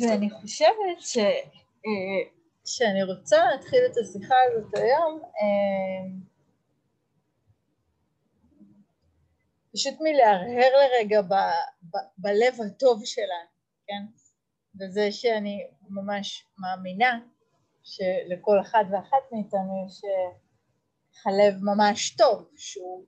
[0.00, 1.18] ואני חושבת ש...
[1.86, 6.18] אה, שאני רוצה להתחיל את השיחה הזאת היום אה,
[9.72, 11.34] פשוט מלהרהר לרגע ב,
[11.82, 13.48] ב, בלב הטוב שלנו,
[13.86, 14.02] כן?
[14.80, 17.20] וזה שאני ממש מאמינה
[17.82, 23.04] שלכל אחד ואחת מאיתנו יש אה, לב ממש טוב, שהוא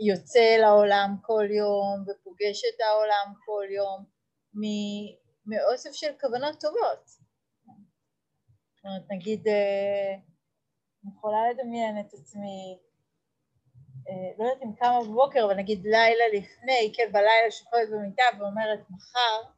[0.00, 4.04] יוצא לעולם כל יום ופוגש את העולם כל יום
[5.46, 7.06] מאוסף של כוונות טובות.
[8.76, 10.14] זאת אומרת, נגיד, אה,
[11.04, 12.78] אני יכולה לדמיין את עצמי,
[14.08, 18.80] אה, לא יודעת אם כמה בבוקר, אבל נגיד לילה לפני, כן, בלילה שוכבת במיטה ואומרת,
[18.90, 19.50] מחר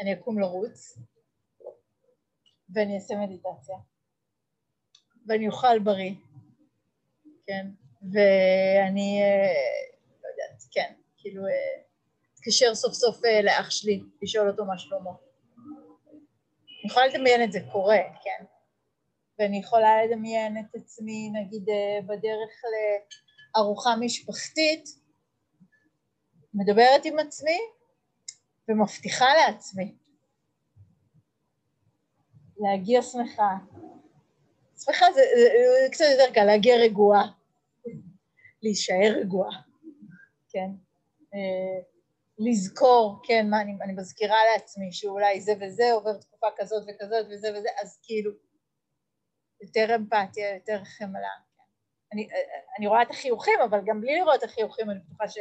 [0.00, 0.98] אני אקום לרוץ,
[2.74, 3.76] ואני אעשה מדיטציה,
[5.26, 6.14] ואני אוכל בריא,
[7.46, 7.66] כן,
[8.12, 9.54] ואני, אה,
[10.22, 11.42] לא יודעת, כן, כאילו,
[12.44, 15.10] אתקשר סוף סוף לאח שלי, לשאול אותו מה שלמה.
[16.10, 18.44] אני יכולה לדמיין את זה קורה, כן?
[19.38, 22.62] ואני יכולה לדמיין את עצמי, נגיד, אה, בדרך
[23.56, 24.88] לארוחה משפחתית,
[26.54, 27.58] מדברת עם עצמי
[28.68, 29.94] ומבטיחה לעצמי
[32.56, 33.56] להגיע שמחה.
[34.84, 35.48] שמחה זה, זה,
[35.84, 37.30] זה קצת יותר קל, להגיע רגועה,
[38.62, 39.60] להישאר רגועה,
[40.48, 40.70] כן?
[42.38, 47.58] לזכור, כן, מה אני, אני מזכירה לעצמי שאולי זה וזה עובר תקופה כזאת וכזאת וזה
[47.58, 48.30] וזה, אז כאילו
[49.60, 51.28] יותר אמפתיה, יותר חמלה.
[51.56, 51.62] כן.
[52.12, 52.28] אני,
[52.78, 55.38] אני רואה את החיוכים, אבל גם בלי לראות את החיוכים אני בטוחה ש,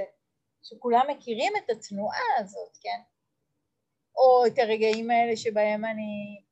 [0.63, 3.01] שכולם מכירים את התנועה הזאת, כן?
[4.15, 6.43] או את הרגעים האלה שבהם אני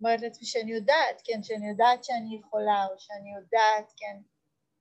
[0.00, 4.16] אומרת לעצמי שאני יודעת, כן, שאני יודעת שאני יכולה, או שאני יודעת, כן,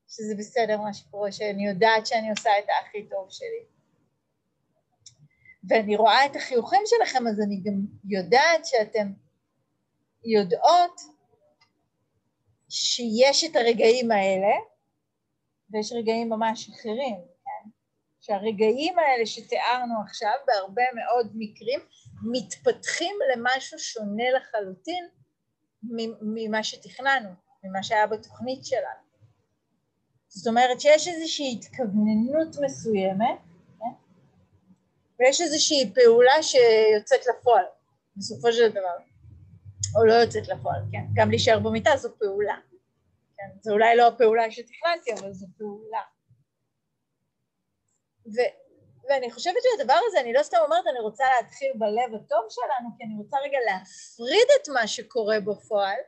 [0.08, 3.79] שזה בסדר מה שקורה, שאני יודעת שאני עושה את הכי טוב שלי.
[5.64, 7.74] ואני רואה את החיוכים שלכם, אז אני גם
[8.06, 9.12] יודעת שאתם
[10.24, 11.02] יודעות
[12.70, 14.56] שיש את הרגעים האלה,
[15.72, 17.70] ויש רגעים ממש אחרים, כן?
[18.22, 21.80] שהרגעים האלה שתיארנו עכשיו, בהרבה מאוד מקרים,
[22.32, 25.08] מתפתחים למשהו שונה לחלוטין
[26.22, 27.30] ממה שתכננו,
[27.64, 29.10] ממה שהיה בתוכנית שלנו.
[30.28, 33.40] זאת אומרת שיש איזושהי התכווננות מסוימת
[35.20, 37.66] ויש איזושהי פעולה שיוצאת לפועל,
[38.16, 38.98] בסופו של דבר,
[39.96, 42.58] או לא יוצאת לפועל, כן, גם להישאר במיטה זו פעולה,
[43.38, 46.02] כן, זו אולי לא הפעולה שתכננתי, אבל זו פעולה.
[48.36, 48.38] ו,
[49.10, 53.04] ואני חושבת שהדבר הזה, אני לא סתם אומרת, אני רוצה להתחיל בלב הטוב שלנו, כי
[53.04, 56.00] אני רוצה רגע להפריד את מה שקורה בפועל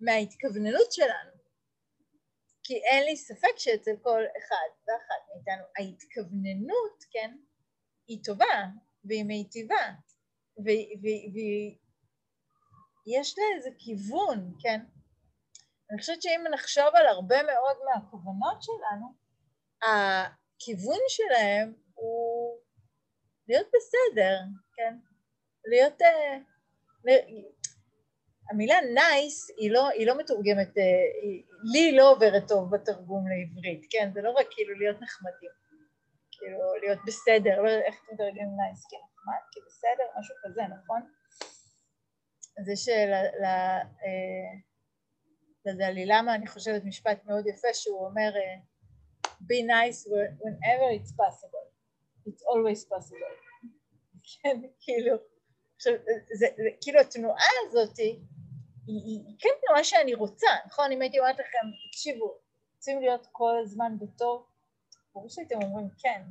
[0.00, 1.32] מההתכווננות שלנו.
[2.62, 7.36] כי אין לי ספק שאצל כל אחד ואחת מאיתנו ההתכווננות, כן,
[8.12, 8.66] היא טובה
[9.04, 9.84] והיא מיטיבה
[13.06, 14.80] ויש לה איזה כיוון, כן?
[15.90, 19.14] אני חושבת שאם נחשוב על הרבה מאוד מהכוונות שלנו,
[19.82, 22.58] הכיוון שלהם הוא
[23.48, 24.40] להיות בסדר,
[24.76, 24.96] כן?
[25.64, 26.02] להיות...
[26.02, 26.38] אה,
[28.50, 30.82] המילה nice היא לא, היא לא מתורגמת, אה,
[31.22, 34.10] היא, לי לא עוברת טוב בתרגום לעברית, כן?
[34.14, 35.50] זה לא רק כאילו להיות נחמדים.
[36.42, 40.62] כאילו להיות בסדר, לא יודעת איך אתם מתרגמים נייס, כי נחמד, כי בסדר, משהו כזה,
[40.62, 41.00] נכון?
[42.58, 42.88] אז יש
[45.66, 48.30] לדלי למה אני חושבת משפט מאוד יפה שהוא אומר
[49.24, 50.06] be nice
[50.42, 51.66] whenever it's possible,
[52.28, 53.34] it's always possible,
[54.42, 55.16] כן, כאילו,
[55.76, 55.92] עכשיו,
[56.80, 57.98] כאילו התנועה הזאת
[58.86, 60.92] היא כן תנועה שאני רוצה, נכון?
[60.92, 62.38] אם הייתי אומרת לכם, תקשיבו,
[62.74, 64.46] רוצים להיות כל הזמן בטוב,
[65.14, 66.22] ברור שהייתם אומרים כן,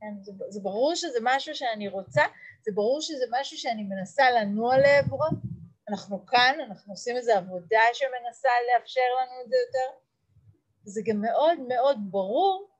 [0.00, 0.22] כן?
[0.22, 2.22] זה, זה ברור שזה משהו שאני רוצה,
[2.62, 5.24] זה ברור שזה משהו שאני מנסה לנוע לעברו,
[5.88, 9.98] אנחנו כאן, אנחנו עושים איזו עבודה שמנסה לאפשר לנו את זה יותר,
[10.84, 12.70] זה גם מאוד מאוד ברור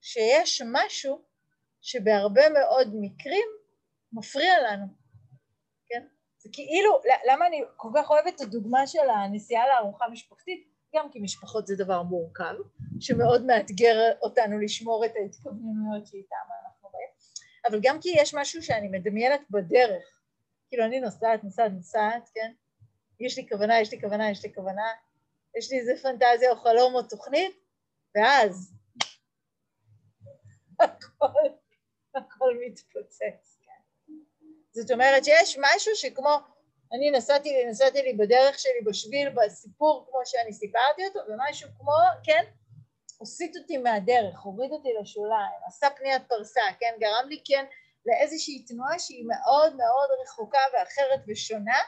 [0.00, 1.22] שיש משהו
[1.80, 3.48] שבהרבה מאוד מקרים
[4.12, 4.86] מפריע לנו,
[5.86, 6.06] כן?
[6.38, 7.00] זה כאילו,
[7.30, 10.75] למה אני כל כך אוהבת את הדוגמה של הנסיעה לארוחה משפחתית?
[10.94, 12.54] גם כי משפחות זה דבר מורכב,
[13.00, 17.08] שמאוד מאתגר אותנו לשמור את ההתכווננויות שאיתן אנחנו באים,
[17.68, 20.20] אבל גם כי יש משהו שאני מדמיינת בדרך,
[20.68, 22.52] כאילו אני נוסעת, נוסעת, נוסעת, כן?
[23.20, 24.86] יש לי כוונה, יש לי כוונה, יש לי כוונה,
[25.58, 27.56] יש לי איזה פנטזיה או חלום או תוכנית,
[28.14, 28.74] ואז
[30.80, 31.48] הכל,
[32.14, 34.12] הכל מתפוצץ, כן?
[34.72, 36.55] זאת אומרת שיש משהו שכמו
[36.92, 41.92] אני נסעתי, נסעתי לי בדרך שלי בשביל בסיפור כמו שאני סיפרתי אותו ומשהו כמו,
[42.24, 42.44] כן,
[43.18, 47.64] הוסיט אותי מהדרך, הוריד אותי לשוליים, עשה פניית פרסה, כן, גרם לי כן
[48.06, 51.78] לאיזושהי תנועה שהיא מאוד מאוד רחוקה ואחרת ושונה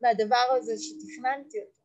[0.00, 1.84] מהדבר הזה שתכננתי אותו.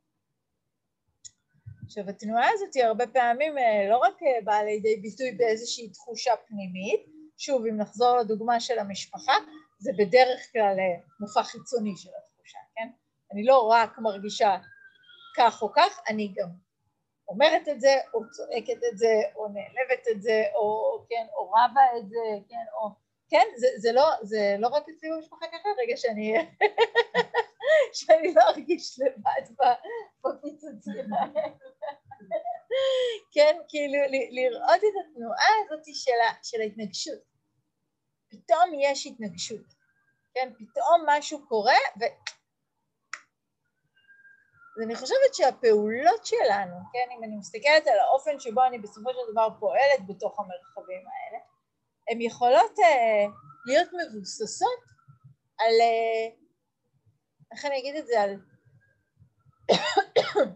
[1.85, 6.35] עכשיו התנועה הזאת היא הרבה פעמים אה, לא רק אה, באה לידי ביטוי באיזושהי תחושה
[6.47, 7.05] פנימית,
[7.37, 9.33] שוב אם נחזור לדוגמה של המשפחה,
[9.79, 12.28] זה בדרך כלל אה, מופע חיצוני של התחושה?
[13.31, 14.57] אני לא רק מרגישה
[15.37, 16.49] כך או כך, אני גם
[17.27, 21.81] אומרת את זה, או צועקת את זה, או נעלבת את זה, או כן, או רבה
[21.97, 22.17] את זה,
[22.49, 22.89] כן, או...
[23.29, 26.33] כן, זה, זה, לא, זה לא רק אצלי במשפחה ככה, רגע שאני,
[27.97, 29.65] שאני לא ארגיש לבד
[30.23, 31.47] בפיצוצים האלה.
[33.33, 33.99] כן, כאילו
[34.31, 36.11] לראות את התנועה הזאת של,
[36.43, 37.19] של ההתנגשות.
[38.29, 39.65] פתאום יש התנגשות,
[40.33, 42.03] כן, פתאום משהו קורה ו...
[44.77, 49.47] ואני חושבת שהפעולות שלנו, כן, אם אני מסתכלת על האופן שבו אני בסופו של דבר
[49.59, 51.39] פועלת בתוך המרחבים האלה,
[52.09, 53.29] הן יכולות uh,
[53.65, 54.79] להיות מבוססות
[55.59, 56.33] על, uh,
[57.51, 58.35] איך אני אגיד את זה, על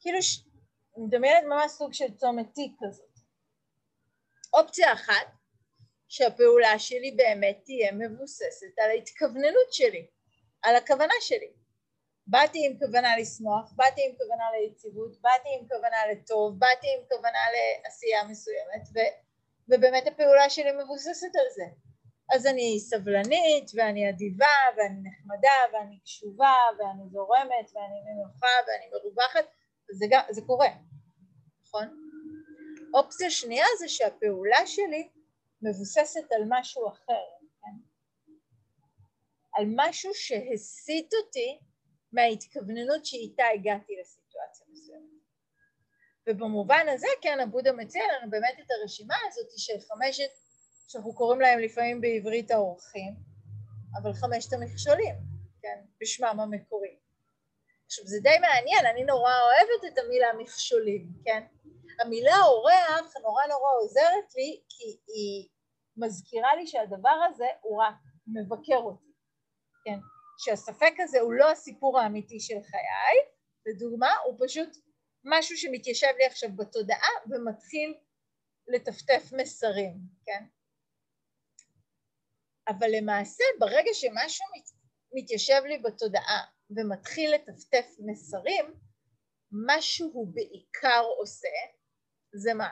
[0.00, 0.44] כאילו, ש...
[0.96, 3.10] אני מדמיינת ממש סוג של צומת תיק כזאת.
[4.52, 5.26] אופציה אחת,
[6.08, 10.06] שהפעולה שלי באמת תהיה מבוססת על ההתכווננות שלי,
[10.62, 11.61] על הכוונה שלי.
[12.26, 17.38] באתי עם כוונה לשמוח, באתי עם כוונה ליציבות, באתי עם כוונה לטוב, באתי עם כוונה
[17.54, 18.98] לעשייה מסוימת, ו,
[19.68, 21.64] ובאמת הפעולה שלי מבוססת על זה.
[22.34, 29.44] אז אני סבלנית, ואני אדיבה, ואני נחמדה, ואני קשובה, ואני זורמת, ואני נינוחה, ואני מרווחת,
[29.90, 30.68] זה, גם, זה קורה,
[31.66, 31.88] נכון?
[32.94, 35.08] אופציה שנייה זה שהפעולה שלי
[35.62, 37.24] מבוססת על משהו אחר,
[37.62, 37.76] כן?
[39.52, 41.58] על משהו שהסיט אותי
[42.12, 45.22] מההתכווננות שאיתה הגעתי לסיטואציה מסוימת.
[46.28, 50.30] ובמובן הזה, כן, הבודה מציע לנו באמת את הרשימה הזאת של חמשת,
[50.88, 53.14] שאנחנו קוראים להם לפעמים בעברית האורחים,
[54.02, 55.14] אבל חמשת המכשולים,
[55.62, 56.96] כן, בשמם המקורי.
[57.86, 61.42] עכשיו זה די מעניין, אני נורא אוהבת את המילה מכשולים, כן?
[62.00, 65.48] המילה אורח נורא נורא עוזרת לי כי היא
[65.96, 67.94] מזכירה לי שהדבר הזה הוא רק
[68.26, 69.12] מבקר אותי,
[69.84, 69.98] כן?
[70.42, 73.18] שהספק הזה הוא לא הסיפור האמיתי של חיי,
[73.66, 74.68] לדוגמה, הוא פשוט
[75.24, 77.94] משהו שמתיישב לי עכשיו בתודעה ומתחיל
[78.68, 79.94] לטפטף מסרים,
[80.26, 80.44] כן?
[82.68, 84.68] אבל למעשה ברגע שמשהו מת,
[85.12, 88.74] מתיישב לי בתודעה ומתחיל לטפטף מסרים,
[89.50, 91.48] מה שהוא בעיקר עושה
[92.34, 92.70] זה מה?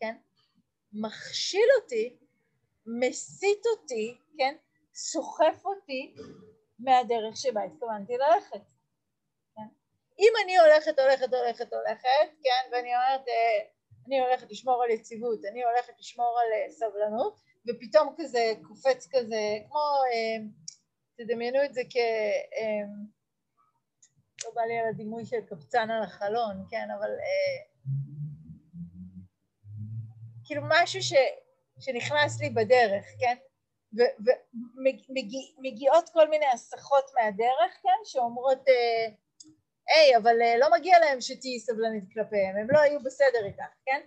[0.00, 0.16] כן?
[0.92, 2.16] מכשיל אותי,
[2.86, 4.56] מסית אותי, כן?
[4.94, 6.14] סוחף אותי
[6.78, 8.60] מהדרך שבה התכוונתי ללכת.
[9.56, 9.68] כן?
[10.18, 13.66] אם אני הולכת, הולכת, הולכת, הולכת, כן, ואני אומרת, אה,
[14.06, 19.58] אני הולכת לשמור על יציבות, אני הולכת לשמור על אה, סבלנות, ופתאום כזה קופץ כזה,
[19.68, 19.78] כמו,
[20.12, 20.44] אה,
[21.16, 21.96] תדמיינו את זה כ...
[24.44, 27.10] לא בא לי על הדימוי של קבצן על החלון, כן, אבל
[30.44, 31.12] כאילו משהו ש,
[31.80, 33.36] שנכנס לי בדרך, כן?
[35.58, 39.08] ומגיעות כל מיני הסחות מהדרך, כן, שאומרות, אה,
[39.88, 44.00] היי, אבל אה, לא מגיע להם שתהיי סבלנית כלפיהם, הם לא היו בסדר איתך, כן?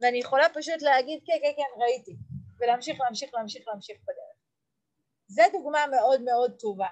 [0.00, 2.16] ואני יכולה פשוט להגיד, כן, כן, כן, ראיתי,
[2.58, 4.36] ולהמשיך, להמשיך, להמשיך, להמשיך בדרך.
[5.26, 6.88] זה דוגמה מאוד מאוד טובה,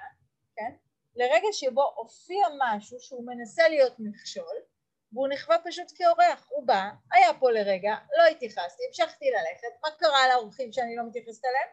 [0.56, 0.72] כן?
[1.16, 4.56] לרגע שבו הופיע משהו שהוא מנסה להיות מכשול,
[5.12, 10.28] והוא נכווה פשוט כאורח, הוא בא, היה פה לרגע, לא התייחסתי, המשכתי ללכת, מה קרה
[10.28, 11.68] לאורחים שאני לא מתייחסת אליהם?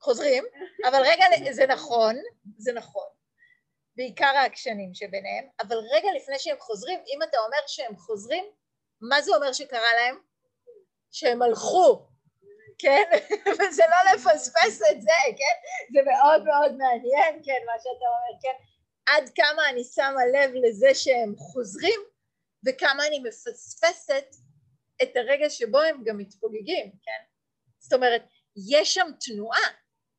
[0.00, 0.44] חוזרים,
[0.88, 2.16] אבל רגע, זה נכון,
[2.58, 3.06] זה נכון,
[3.96, 8.44] בעיקר העקשנים שביניהם, אבל רגע לפני שהם חוזרים, אם אתה אומר שהם חוזרים,
[9.00, 10.18] מה זה אומר שקרה להם?
[11.10, 12.06] שהם הלכו,
[12.78, 13.02] כן?
[13.58, 15.56] וזה לא לפספס את זה, כן?
[15.92, 18.64] זה מאוד מאוד מעניין, כן, מה שאתה אומר, כן?
[19.06, 22.00] עד כמה אני שמה לב לזה שהם חוזרים,
[22.66, 24.24] וכמה אני מפספסת
[25.02, 27.22] את הרגע שבו הם גם מתפוגגים, כן?
[27.78, 28.22] זאת אומרת,
[28.70, 29.68] יש שם תנועה,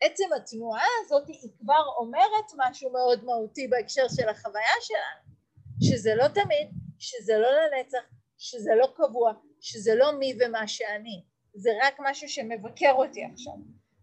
[0.01, 5.35] עצם התנועה הזאת היא כבר אומרת משהו מאוד מהותי בהקשר של החוויה שלנו,
[5.83, 6.67] שזה לא תמיד,
[6.99, 8.03] שזה לא לנצח,
[8.37, 13.53] שזה לא קבוע, שזה לא מי ומה שאני, זה רק משהו שמבקר אותי עכשיו.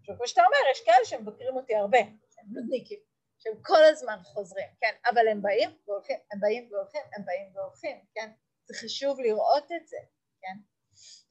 [0.00, 2.98] עכשיו כמו שאתה אומר, יש כאלה שמבקרים אותי הרבה, הם נודניקים,
[3.38, 7.96] שהם כל הזמן חוזרים, כן, אבל הם באים והולכים, הם באים והולכים, הם באים והולכים,
[8.14, 8.30] כן,
[8.64, 9.96] זה חשוב לראות את זה,
[10.40, 10.56] כן,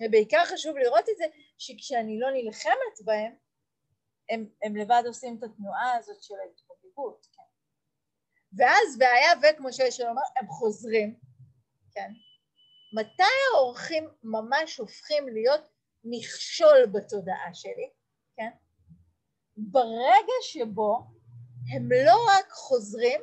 [0.05, 1.25] ובעיקר חשוב לראות את זה
[1.57, 3.35] שכשאני לא נלחמת בהם
[4.29, 7.41] הם, הם לבד עושים את התנועה הזאת של ההתפוגגות, כן.
[8.57, 11.19] ואז והיה וכמו שיש לומר, הם חוזרים,
[11.91, 12.11] כן.
[12.93, 15.61] מתי האורחים ממש הופכים להיות
[16.03, 17.89] מכשול בתודעה שלי,
[18.35, 18.49] כן?
[19.57, 21.07] ברגע שבו
[21.73, 23.21] הם לא רק חוזרים,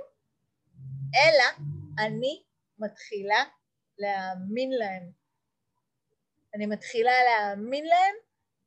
[1.14, 1.66] אלא
[1.98, 2.42] אני
[2.78, 3.44] מתחילה
[3.98, 5.10] להאמין להם.
[6.54, 8.14] אני מתחילה להאמין להם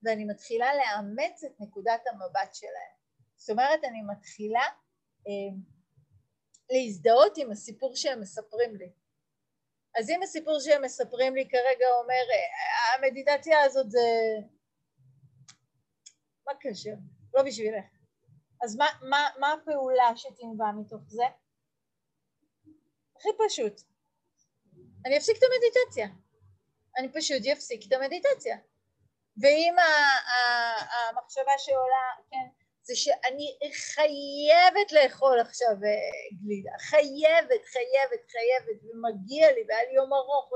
[0.04, 2.98] ואני מתחילה לאמץ את נקודת המבט שלהם.
[3.36, 4.66] זאת אומרת, אני מתחילה
[5.27, 5.58] אה,
[6.70, 8.92] להזדהות עם הסיפור שהם מספרים לי.
[10.00, 14.00] אז אם הסיפור שהם מספרים לי כרגע אומר, אה, המדיטציה הזאת זה...
[16.46, 16.94] מה הקשר?
[17.34, 17.86] לא בשבילך.
[18.63, 21.24] אז מה, מה, מה הפעולה שתנבע מתוך זה?
[23.18, 23.82] הכי פשוט.
[25.06, 26.08] אני אפסיק את המדיטציה.
[26.98, 28.58] אני פשוט אפסיק את המדיטציה.
[29.41, 29.75] ואם
[31.10, 32.48] המחשבה שעולה, כן,
[32.84, 40.13] זה שאני חייבת לאכול עכשיו אה, גלידה, חייבת, חייבת, חייבת, ומגיע לי, והיה לי יום
[40.13, 40.51] ארוך,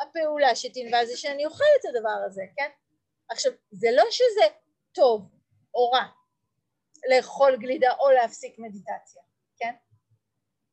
[0.00, 2.70] הפעולה שתנבע זה שאני אוכל את הדבר הזה, כן?
[3.28, 4.46] עכשיו, זה לא שזה
[4.92, 5.22] טוב
[5.74, 6.04] או רע
[7.10, 9.22] לאכול גלידה או להפסיק מדיטציה,
[9.56, 9.74] כן?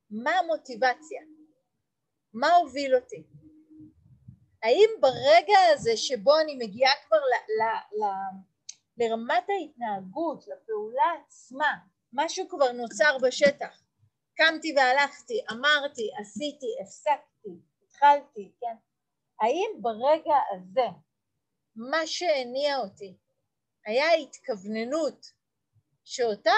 [0.10, 1.22] מה המוטיבציה?
[2.34, 3.24] מה הוביל אותי?
[4.66, 7.64] האם ברגע הזה שבו אני מגיעה כבר ל, ל,
[8.02, 8.06] ל,
[8.98, 11.74] לרמת ההתנהגות, לפעולה עצמה,
[12.14, 13.82] משהו כבר נוצר בשטח.
[14.36, 17.50] קמתי והלכתי, אמרתי, עשיתי, הפסקתי,
[17.84, 18.76] התחלתי, כן?
[19.42, 20.88] האם ברגע הזה
[21.76, 23.18] מה שהניע אותי
[23.86, 25.26] היה התכווננות
[26.04, 26.52] שאותה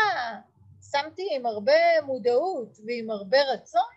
[0.92, 3.92] שמתי עם הרבה מודעות ועם הרבה רצון,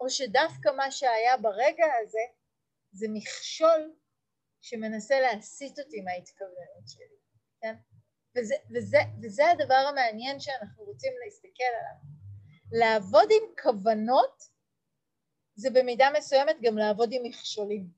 [0.00, 2.45] או שדווקא מה שהיה ברגע הזה
[2.96, 3.94] זה מכשול
[4.60, 7.16] שמנסה להסיט אותי מההתכווננות שלי,
[7.60, 7.74] כן?
[8.36, 12.16] וזה, וזה, וזה הדבר המעניין שאנחנו רוצים להסתכל עליו.
[12.72, 14.42] לעבוד עם כוונות
[15.54, 17.90] זה במידה מסוימת גם לעבוד עם מכשולים.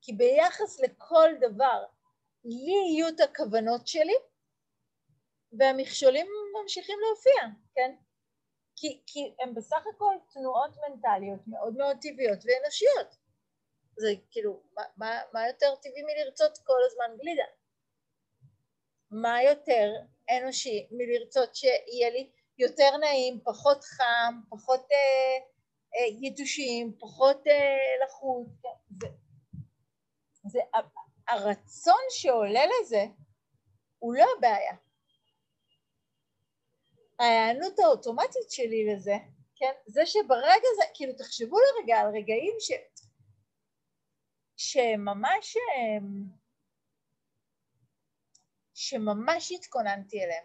[0.00, 1.84] כי ביחס לכל דבר,
[2.44, 4.16] לי יהיו את הכוונות שלי,
[5.58, 6.26] והמכשולים
[6.62, 7.42] ממשיכים להופיע,
[7.74, 7.96] כן?
[8.76, 13.21] כי, כי הם בסך הכל תנועות מנטליות מאוד מאוד טבעיות ואנושיות.
[13.96, 17.44] זה כאילו, מה, מה, מה יותר טבעי מלרצות כל הזמן גלידה?
[19.10, 19.92] מה יותר
[20.30, 25.38] אנושי מלרצות שיהיה לי יותר נעים, פחות חם, פחות אה,
[25.96, 28.68] אה, יתושים, פחות אה, לחוץ, כן,
[29.00, 29.08] זה,
[30.46, 30.58] זה,
[31.28, 33.04] הרצון שעולה לזה
[33.98, 34.74] הוא לא הבעיה.
[37.18, 39.14] ההיענות האוטומטית שלי לזה,
[39.56, 42.70] כן, זה שברגע זה, כאילו תחשבו לרגע על רגעים ש...
[44.56, 45.56] שממש
[48.74, 50.44] שממש התכוננתי אליהם.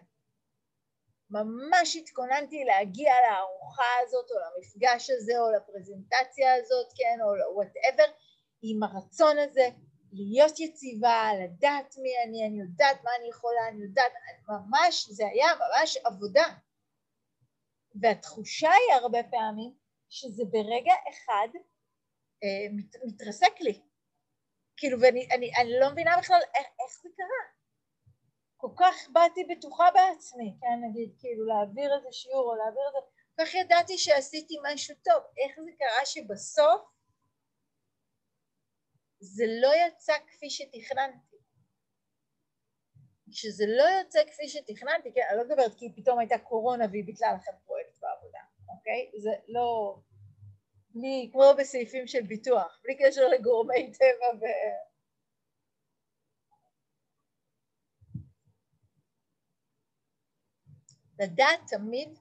[1.30, 8.12] ממש התכוננתי להגיע לארוחה הזאת או למפגש הזה או לפרזנטציה הזאת, כן, או וואטאבר,
[8.62, 9.68] עם הרצון הזה
[10.12, 14.12] להיות יציבה, לדעת מי אני, אני יודעת מה אני יכולה, אני יודעת,
[14.48, 16.44] ממש, זה היה ממש עבודה.
[17.94, 19.74] והתחושה היא הרבה פעמים
[20.08, 21.48] שזה ברגע אחד
[22.44, 23.87] אה, מת, מתרסק לי.
[24.78, 27.44] כאילו, ואני אני, אני לא מבינה בכלל איך, איך זה קרה.
[28.56, 32.98] כל כך באתי בטוחה בעצמי, כן, נגיד, כאילו להעביר איזה שיעור או להעביר איזה...
[33.36, 35.22] כל כך ידעתי שעשיתי משהו טוב.
[35.38, 36.80] איך זה קרה שבסוף
[39.20, 41.36] זה לא יצא כפי שתכננתי?
[43.32, 47.32] כשזה לא יוצא כפי שתכננתי, כן, אני לא מדברת כי פתאום הייתה קורונה והיא ביטלה
[47.32, 49.10] לכם פרויקט בעבודה, אוקיי?
[49.18, 49.98] זה לא...
[50.90, 54.44] בלי, כמו בסעיפים של ביטוח, בלי קשר לגורמי טבע ו...
[61.18, 62.18] לדעת תמיד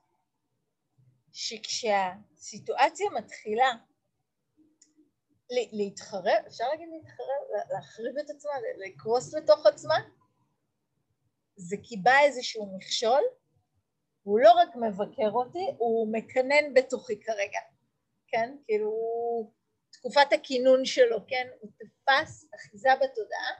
[1.32, 3.72] שכשהסיטואציה מתחילה
[5.50, 9.96] להתחרב, אפשר להגיד להתחרב, להחריב את עצמה, לקרוס לתוך עצמה,
[11.56, 13.22] זה כי בא איזשהו מכשול,
[14.24, 17.60] הוא לא רק מבקר אותי, הוא מקנן בתוכי כרגע.
[18.28, 18.56] כן?
[18.66, 18.92] כאילו,
[19.92, 21.48] תקופת הכינון שלו, כן?
[21.60, 23.52] הוא תפס אחיזה בתודעה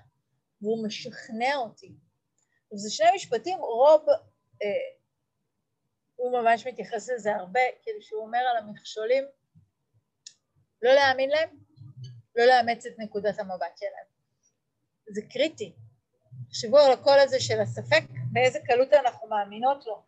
[0.62, 1.96] והוא משכנע אותי.
[2.74, 4.10] וזה שני משפטים, רוב,
[4.64, 4.98] אה,
[6.16, 9.24] הוא ממש מתייחס לזה הרבה, כאילו שהוא אומר על המכשולים,
[10.82, 11.50] לא להאמין להם,
[12.36, 14.08] לא לאמץ את נקודת המבט שלהם.
[15.10, 15.76] זה קריטי.
[16.50, 20.04] תחשבו על הקול הזה של הספק, באיזה קלות אנחנו מאמינות לו.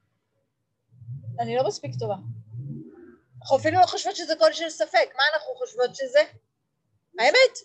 [1.39, 2.15] אני לא מספיק טובה.
[3.41, 6.19] אנחנו אפילו לא חושבות שזה קול של ספק, מה אנחנו חושבות שזה?
[7.19, 7.55] האמת,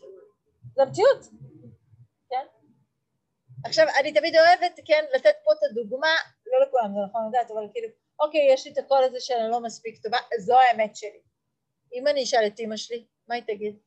[0.75, 1.21] זה המציאות,
[2.31, 2.47] כן?
[3.64, 6.14] עכשיו, אני תמיד אוהבת, כן, לתת פה את הדוגמה,
[6.47, 7.88] לא לכולם זה נכון לדעת, אבל כאילו,
[8.21, 11.21] אוקיי, יש לי את הקול הזה שאני לא מספיק טובה, זו האמת שלי.
[11.93, 13.78] אם אני אשאל את אימא שלי, מה היא תגיד?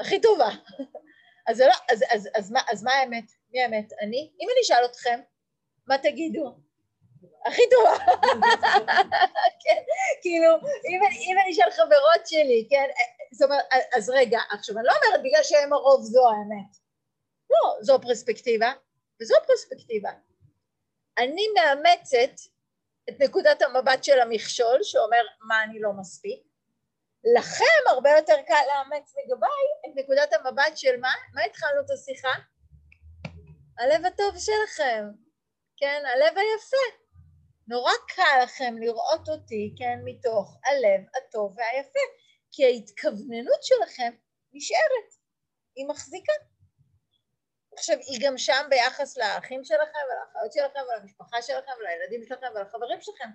[0.00, 0.48] הכי טובה.
[1.48, 1.74] לא,
[2.68, 3.24] אז מה האמת?
[3.50, 3.92] מי האמת?
[4.00, 4.32] אני?
[4.40, 5.20] אם אני אשאל אתכם,
[5.86, 6.58] מה תגידו?
[7.48, 7.96] הכי טובה.
[9.64, 9.82] כן,
[10.22, 10.50] כאילו,
[10.88, 12.88] אם, אם אני אשאל חברות שלי, כן,
[13.32, 13.64] זאת אומרת,
[13.96, 16.76] אז רגע, עכשיו אני לא אומרת בגלל שהם הרוב זו האמת.
[17.50, 18.72] לא, זו פרספקטיבה,
[19.22, 20.10] וזו פרספקטיבה.
[21.18, 22.40] אני מאמצת
[23.08, 26.42] את נקודת המבט של המכשול, שאומר מה אני לא מספיק.
[27.36, 31.12] לכם הרבה יותר קל לאמץ לגביי את נקודת המבט של מה?
[31.34, 32.34] מה התחלנו את השיחה?
[33.78, 35.04] הלב הטוב שלכם,
[35.76, 36.02] כן?
[36.06, 36.97] הלב היפה.
[37.68, 42.00] נורא קל לכם לראות אותי, כן, מתוך הלב הטוב והיפה,
[42.52, 44.12] כי ההתכווננות שלכם
[44.52, 45.10] נשארת,
[45.76, 46.32] היא מחזיקה.
[47.72, 53.28] עכשיו, היא גם שם ביחס לאחים שלכם ולאחיות שלכם ולמשפחה שלכם ולילדים שלכם ולחברים שלכם.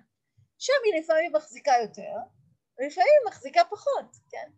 [0.58, 2.14] שם היא לפעמים מחזיקה יותר,
[2.78, 4.50] ולפעמים מחזיקה פחות, כן?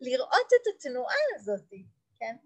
[0.00, 1.70] לראות את התנועה הזאת,
[2.18, 2.36] כן?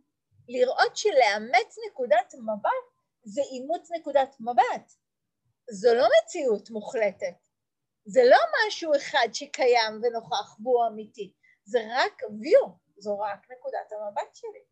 [0.48, 5.03] לראות שלאמץ נקודת מבט זה אימוץ נקודת מבט.
[5.70, 7.34] זו לא מציאות מוחלטת.
[8.04, 11.32] זה לא משהו אחד שקיים ונוכח והוא אמיתי.
[11.64, 14.64] זה רק view, זו רק נקודת המבט שלי.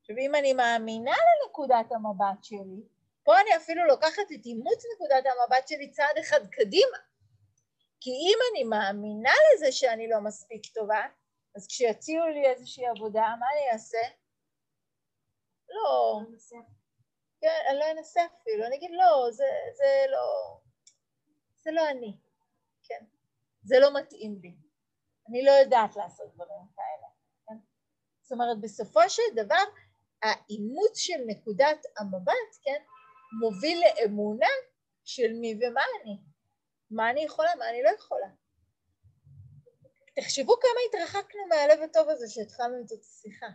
[0.00, 2.82] עכשיו אם אני מאמינה לנקודת המבט שלי,
[3.24, 6.98] פה אני אפילו לוקחת את אימוץ נקודת המבט שלי צעד אחד קדימה.
[8.00, 11.06] כי אם אני מאמינה לזה שאני לא מספיק טובה,
[11.56, 13.98] אז כשיציעו לי איזושהי עבודה, מה אני אעשה?
[15.68, 16.20] לא,
[17.44, 19.44] כן, אני לא אנסה אפילו, אני אגיד לא, זה,
[19.76, 20.58] זה לא,
[21.56, 22.16] זה לא אני,
[22.82, 23.04] כן,
[23.62, 24.54] זה לא מתאים לי,
[25.28, 27.08] אני לא יודעת לעשות דברים כאלה,
[27.46, 27.56] כן?
[28.22, 29.64] זאת אומרת בסופו של דבר
[30.22, 32.82] האימוץ של נקודת המבט, כן,
[33.40, 34.50] מוביל לאמונה
[35.04, 36.18] של מי ומה אני,
[36.90, 38.28] מה אני יכולה, מה אני לא יכולה.
[40.16, 43.46] תחשבו כמה התרחקנו מהלב הטוב הזה שהתחלנו את השיחה.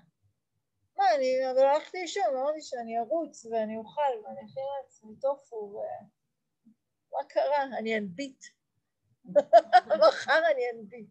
[1.00, 5.78] מה, אני, אבל הלכתי לישון, אמרתי שאני ארוץ ואני אוכל ואני אכין לעצמי טופו ו...
[7.12, 7.64] מה קרה?
[7.64, 8.44] אני אנביט.
[10.08, 11.10] מחר אני אנביט,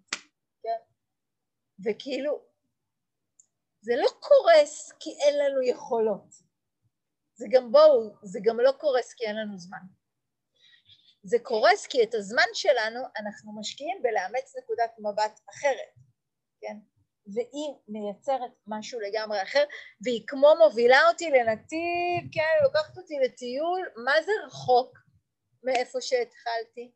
[0.63, 0.81] כן?
[1.85, 2.43] וכאילו,
[3.81, 6.35] זה לא קורס כי אין לנו יכולות.
[7.35, 9.79] זה גם בואו, זה גם לא קורס כי אין לנו זמן.
[11.23, 15.98] זה קורס כי את הזמן שלנו אנחנו משקיעים בלאמץ נקודת מבט אחרת?
[17.35, 19.65] והיא מייצרת משהו לגמרי אחר,
[20.05, 24.99] והיא כמו מובילה אותי לנתיב, כן, לוקחת אותי לטיול, מה זה רחוק
[25.63, 26.93] מאיפה שהתחלתי?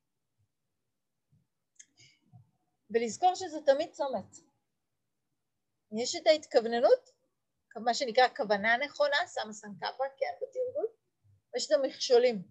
[2.90, 4.37] ולזכור שזה תמיד צומת.
[5.99, 7.11] יש את ההתכווננות,
[7.77, 10.87] מה שנקרא כוונה נכונה, שמה סנקפה, כן, בתרגול,
[11.55, 12.42] ויש את המכשולים.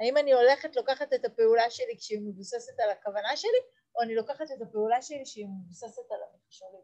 [0.00, 4.46] האם אני הולכת, לוקחת את הפעולה שלי כשהיא מבוססת על הכוונה שלי, או אני לוקחת
[4.56, 6.82] את הפעולה שלי שהיא מבוססת על המכשולים.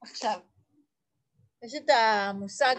[0.00, 0.40] עכשיו,
[1.62, 2.74] יש את המושג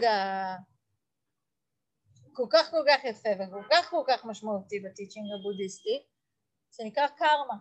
[2.34, 6.06] הכל כך כל כך יפה וכל כך כל כך משמעותי בטיצ'ינג הבודהיסטי,
[6.72, 7.58] שנקרא קרמה.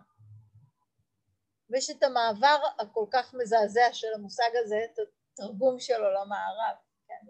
[1.69, 4.99] ויש את המעבר הכל כך מזעזע של המושג הזה, את
[5.33, 6.75] התרגום שלו למערב.
[7.07, 7.25] כן.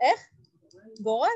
[0.00, 0.30] איך?
[1.02, 1.28] גורל.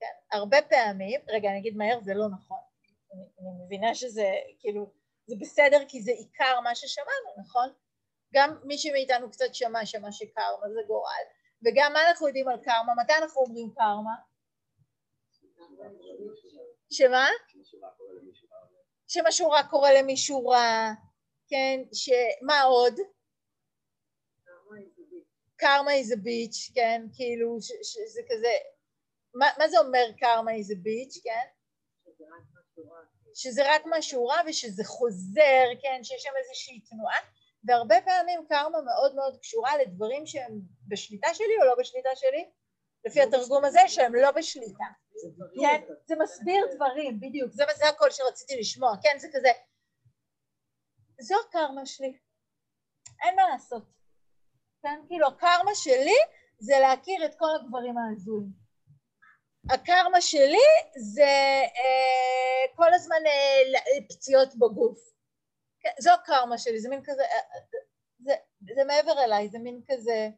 [0.00, 2.67] כן, הרבה פעמים, רגע אני אגיד מהר, זה לא נכון.
[3.12, 4.92] אני, מבינה שזה כאילו,
[5.26, 7.68] זה בסדר כי זה עיקר מה ששמענו, נכון?
[8.34, 11.24] גם מי שמאיתנו קצת שמע, שמע שקרמה זה גורל,
[11.64, 12.92] וגם מה אנחנו יודעים על קרמה?
[13.02, 14.14] מתי אנחנו אומרים קרמה?
[16.90, 17.26] שמה?
[19.08, 20.92] שמשהו רע קורה למישהו רע,
[21.48, 22.94] כן, שמה עוד?
[25.56, 28.52] קרמה a bitch, כן, כאילו שזה כזה,
[29.34, 31.57] מה, מה זה אומר קרמה a bitch, כן?
[33.34, 37.18] שזה רק משהו רע ושזה חוזר, כן, שיש שם איזושהי תנועה,
[37.64, 42.50] והרבה פעמים קרמה מאוד מאוד קשורה לדברים שהם בשליטה שלי או לא בשליטה שלי,
[43.04, 44.84] לפי התרגום הזה שהם לא בשליטה.
[45.60, 49.48] כן, זה מסביר דברים, בדיוק, זה, זה הכל שרציתי לשמוע, כן, זה כזה,
[51.20, 52.18] זו הקרמה שלי,
[53.22, 53.82] אין מה לעשות,
[54.82, 56.16] כן, כאילו הקרמה שלי
[56.58, 58.67] זה להכיר את כל הגברים ההזויים.
[59.70, 60.66] הקרמה שלי
[60.96, 64.98] זה אה, כל הזמן אה, פציעות בגוף.
[65.98, 67.60] זו הקרמה שלי, זה מין כזה, אה, אה,
[68.18, 68.32] זה,
[68.74, 70.28] זה מעבר אליי, זה מין כזה,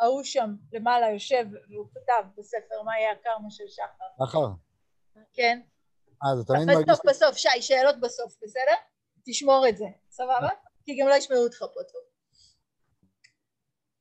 [0.00, 4.26] ההוא שם למעלה יושב והוא כתב בספר מה יהיה הקרמה של שחר.
[4.26, 4.46] שחר.
[5.32, 5.60] כן.
[6.24, 6.84] אה, זה תמיד מרגיש...
[6.88, 8.74] בסוף, בסוף, שי, שאלות בסוף, בסדר?
[9.24, 10.48] תשמור את זה, סבבה?
[10.84, 12.02] כי גם לא ישמעו אותך פה טוב.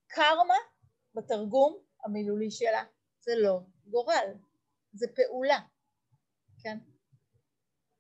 [0.07, 0.57] קרמה,
[1.15, 2.83] בתרגום המילולי שלה,
[3.19, 4.33] זה לא גורל.
[4.93, 5.59] זה פעולה,
[6.63, 6.77] כן?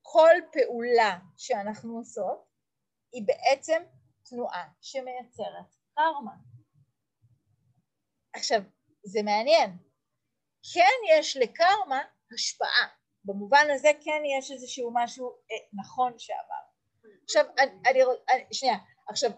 [0.01, 2.45] כל פעולה שאנחנו עושות
[3.11, 3.83] היא בעצם
[4.29, 6.35] תנועה שמייצרת קרמה.
[8.33, 8.61] עכשיו,
[9.03, 9.77] זה מעניין.
[10.73, 12.01] כן יש לקרמה
[12.33, 12.87] השפעה.
[13.25, 16.63] במובן הזה כן יש איזשהו משהו אה, נכון שעבר.
[17.23, 18.75] עכשיו, אני, אני, אני, שנייה,
[19.09, 19.31] עכשיו,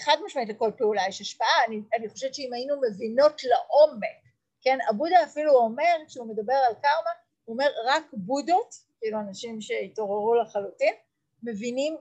[0.00, 4.23] חד משמעית לכל פעולה יש השפעה, אני, אני חושבת שאם היינו מבינות לעומק,
[4.64, 7.10] כן, הבודה אפילו אומר, כשהוא מדבר על קרמה,
[7.44, 10.94] הוא אומר רק בודות, כאילו אנשים שהתעוררו לחלוטין,
[11.42, 11.96] מבינים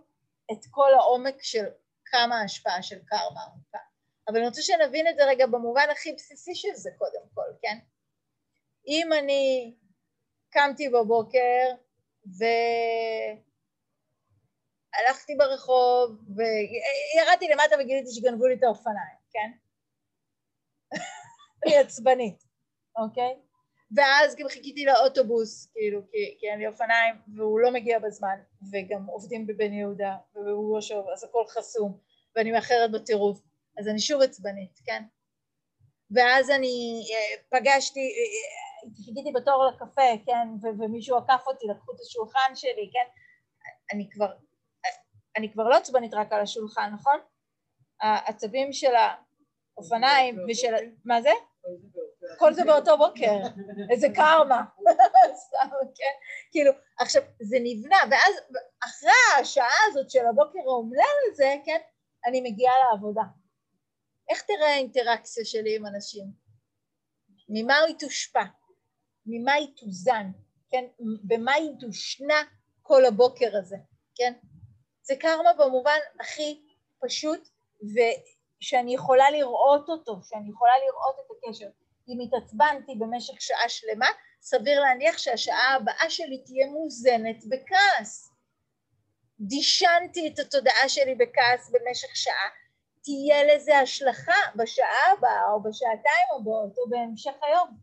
[0.51, 1.65] את כל העומק של
[2.05, 3.79] כמה ההשפעה של קרמה עמוקה.
[4.27, 7.77] אבל אני רוצה שנבין את זה רגע במובן הכי בסיסי של זה קודם כל, כן?
[8.87, 9.73] אם אני
[10.49, 11.75] קמתי בבוקר
[14.93, 19.51] והלכתי ברחוב וירדתי למטה וגיליתי שגנבו לי את האופניים, כן?
[21.65, 22.42] אני עצבנית,
[22.97, 23.35] אוקיי?
[23.95, 28.35] ואז גם חיכיתי לאוטובוס, כאילו, כי, כי אין לי אופניים, והוא לא מגיע בזמן,
[28.71, 30.15] וגם עובדים בבן יהודה,
[30.75, 31.97] יושב, אז הכל חסום,
[32.35, 33.39] ואני מאחרת בטירוף,
[33.79, 35.03] אז אני שוב עצבנית, כן?
[36.11, 41.91] ואז אני אה, פגשתי, אה, אה, חיכיתי בתור לקפה, כן, ו- ומישהו עקף אותי, לקחו
[41.91, 43.09] את השולחן שלי, כן?
[43.93, 44.31] אני כבר,
[45.37, 47.19] אני כבר לא עצבנית רק על השולחן, נכון?
[48.01, 50.73] העצבים של האופניים ושל...
[51.05, 51.29] מה זה?
[52.37, 53.31] כל זה באותו בוקר,
[53.89, 54.63] איזה קרמה,
[55.95, 56.13] כן?
[56.51, 58.33] כאילו, עכשיו, זה נבנה, ואז
[58.83, 61.79] אחרי השעה הזאת של הבוקר האומלל הזה, כן,
[62.25, 63.23] אני מגיעה לעבודה.
[64.29, 66.25] איך תראה האינטראקציה שלי עם אנשים?
[67.49, 68.43] ממה היא תושפע?
[69.25, 70.31] ממה היא תוזן?
[70.69, 70.85] כן?
[70.99, 72.43] במה היא תושנה
[72.81, 73.77] כל הבוקר הזה?
[74.15, 74.33] כן?
[75.01, 76.61] זה קרמה במובן הכי
[76.99, 77.49] פשוט
[77.83, 81.69] ושאני יכולה לראות אותו, שאני יכולה לראות את הקשר.
[82.07, 84.07] אם התעצבנתי במשך שעה שלמה,
[84.41, 88.29] סביר להניח שהשעה הבאה שלי תהיה מוזנת בכעס.
[89.39, 92.49] דישנתי את התודעה שלי בכעס במשך שעה,
[93.03, 97.77] תהיה לזה השלכה בשעה הבאה או בשעתיים הבאות או בהמשך היום.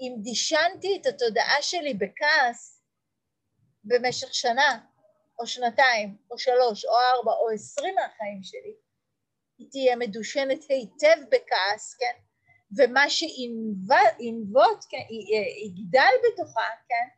[0.00, 2.82] אם דישנתי את התודעה שלי בכעס
[3.84, 4.78] במשך שנה
[5.38, 8.74] או שנתיים או שלוש או ארבע או עשרים מהחיים שלי,
[9.58, 12.29] היא תהיה מדושנת היטב בכעס, כן?
[12.76, 15.06] ומה שינבוט, כן,
[15.64, 17.08] יגדל בתוכה, כן?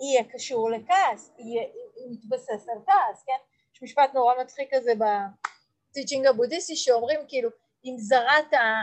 [0.00, 1.62] יהיה קשור לכעס, יהיה,
[2.12, 3.38] יתבסס על כעס, כן?
[3.74, 4.92] יש משפט נורא מצחיק כזה
[5.90, 7.50] בטיצ'ינג הבודהיסטי שאומרים כאילו
[7.84, 8.82] אם זרעת, אה,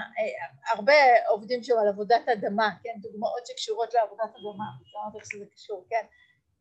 [0.72, 0.94] הרבה
[1.28, 5.86] עובדים שם על עבודת אדמה, כן, דוגמאות שקשורות לעבודת אדמה, לא אמרתי איך שזה קשור,
[5.90, 6.06] כן,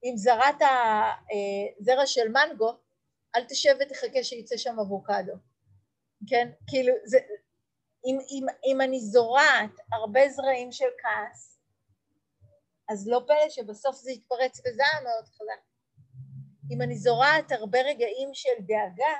[0.04, 1.12] אם זרעת אה,
[1.80, 2.72] זרע של מנגו,
[3.36, 5.32] אל תשב ותחכה שיצא שם אבוקדו,
[6.26, 7.18] כן, כאילו זה,
[8.04, 11.58] אם, אם, אם אני זורעת הרבה זרעים של כעס,
[12.88, 15.62] אז לא פלא שבסוף זה יתפרץ בזעם מאוד חזק.
[16.70, 19.14] אם אני זורעת הרבה רגעים של דאגה,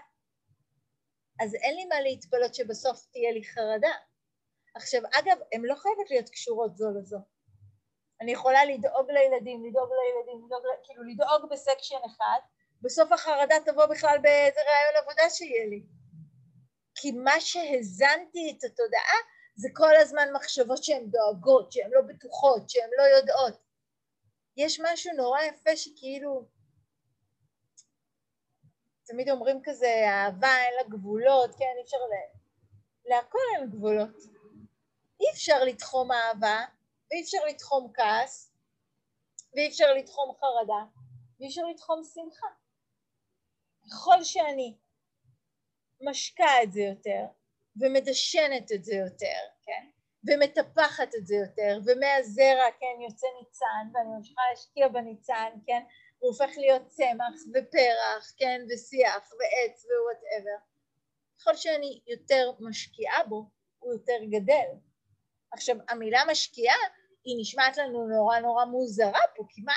[1.41, 3.93] אז אין לי מה להתפלות שבסוף תהיה לי חרדה.
[4.75, 7.19] עכשיו, אגב, הן לא חייבות להיות קשורות זו לזו.
[8.21, 12.39] אני יכולה לדאוג לילדים, לדאוג לילדים, לדאוג, כאילו לדאוג בסקשן אחד,
[12.83, 15.83] בסוף החרדה תבוא בכלל באיזה רעיון עבודה שיהיה לי.
[16.95, 19.19] כי מה שהזנתי את התודעה
[19.57, 23.63] זה כל הזמן מחשבות שהן דואגות, שהן לא בטוחות, שהן לא יודעות.
[24.57, 26.49] יש משהו נורא יפה שכאילו
[29.07, 32.15] תמיד אומרים כזה, אהבה אין לה גבולות, כן, אי אפשר ל...
[33.05, 34.17] להכל אין גבולות.
[35.21, 36.65] אי אפשר לתחום אהבה,
[37.11, 38.53] ואי אפשר לתחום כעס,
[39.55, 40.85] ואי אפשר לתחום חרדה,
[41.39, 42.47] ואי אפשר לתחום שמחה.
[43.91, 44.77] ככל שאני
[46.03, 47.25] משקה את זה יותר,
[47.81, 49.87] ומדשנת את זה יותר, כן?
[50.27, 55.83] ומטפחת את זה יותר, ומהזרע, כן, יוצא ניצן, ואני ממשיכה להשקיע בניצן, כן?
[56.19, 60.57] הוא הופך להיות צמח ופרח, כן, ושיח ועץ ווואטאבר.
[61.39, 63.45] ככל שאני יותר משקיעה בו,
[63.79, 64.69] הוא יותר גדל.
[65.53, 66.77] עכשיו, המילה משקיעה
[67.25, 69.73] היא נשמעת לנו נורא נורא מוזרה פה, כי מה,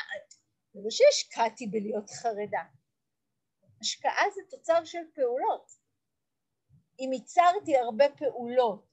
[0.74, 2.64] זה לא שהשקעתי בלהיות חרדה.
[3.82, 5.85] השקעה זה תוצר של פעולות.
[7.00, 8.86] אם ייצרתי הרבה פעולות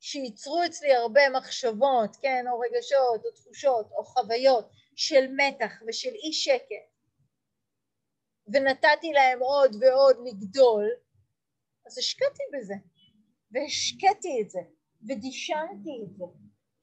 [0.00, 6.32] שייצרו אצלי הרבה מחשבות, כן, או רגשות, או תחושות, או חוויות, של מתח ושל אי
[6.32, 6.88] שקט,
[8.46, 10.90] ונתתי להם עוד ועוד לגדול,
[11.86, 12.74] אז השקעתי בזה,
[13.50, 14.60] והשקעתי את זה,
[15.08, 16.24] ודישנתי את זה,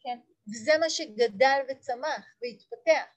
[0.03, 0.19] כן?
[0.49, 3.15] וזה מה שגדל וצמח והתפתח.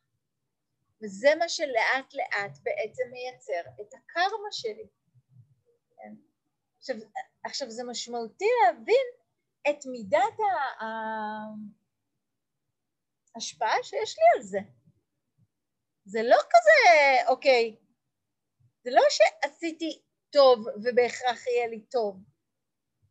[1.02, 4.86] וזה מה שלאט לאט בעצם מייצר את הקרמה שלי.
[5.96, 6.14] כן?
[6.78, 6.96] עכשיו,
[7.48, 9.06] עכשיו זה משמעותי להבין
[9.70, 10.36] את מידת
[13.34, 14.58] ההשפעה שיש לי על זה.
[16.04, 16.82] זה לא כזה,
[17.28, 17.76] אוקיי,
[18.84, 22.16] זה לא שעשיתי טוב ובהכרח יהיה לי טוב,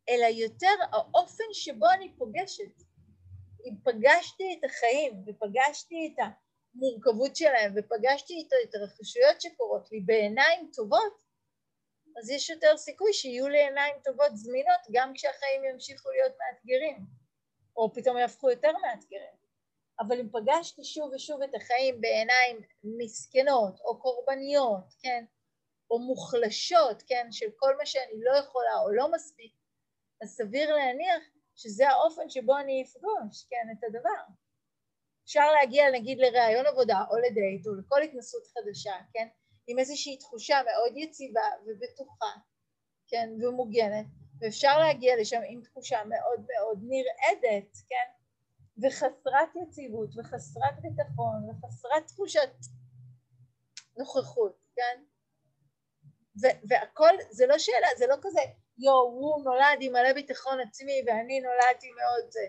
[0.08, 2.82] אלא יותר האופן שבו אני פוגשת.
[3.64, 6.24] אם פגשתי את החיים ופגשתי את
[6.74, 11.27] המורכבות שלהם ופגשתי את ההתרחשויות שקורות לי בעיניים טובות,
[12.18, 17.06] אז יש יותר סיכוי שיהיו לי עיניים טובות זמינות גם כשהחיים ימשיכו להיות מאתגרים,
[17.76, 19.38] או פתאום יהפכו יותר מאתגרים.
[20.00, 25.24] אבל אם פגשתי שוב ושוב את החיים בעיניים מסכנות או קורבניות, כן,
[25.90, 29.52] או מוחלשות, כן, של כל מה שאני לא יכולה או לא מספיק,
[30.22, 31.22] אז סביר להניח
[31.56, 34.22] שזה האופן שבו אני אפגוש, כן, את הדבר.
[35.24, 39.28] אפשר להגיע נגיד לראיון עבודה או לדייט או לכל התנסות חדשה, כן,
[39.68, 42.32] עם איזושהי תחושה מאוד יציבה ובטוחה,
[43.08, 44.06] כן, ומוגנת,
[44.40, 48.08] ואפשר להגיע לשם עם תחושה מאוד מאוד נרעדת, כן,
[48.82, 52.50] וחסרת יציבות וחסרת ביטחון וחסרת תחושת
[53.98, 55.02] נוכחות, כן?
[56.42, 58.40] ו- והכל, זה לא שאלה, זה לא כזה,
[58.78, 62.46] יואו, הוא נולד עם מלא ביטחון עצמי ואני נולדתי מאוד זה.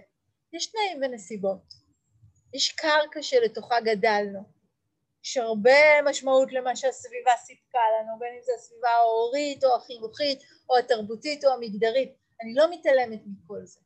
[0.54, 1.74] יש תנאים ונסיבות.
[2.54, 4.59] יש קרקע שלתוכה גדלנו.
[5.24, 10.78] יש הרבה משמעות למה שהסביבה סיפקה לנו, בין אם זה הסביבה ההורית או החינוכית או
[10.78, 12.14] התרבותית או המגדרית.
[12.42, 13.80] אני לא מתעלמת מכל זה.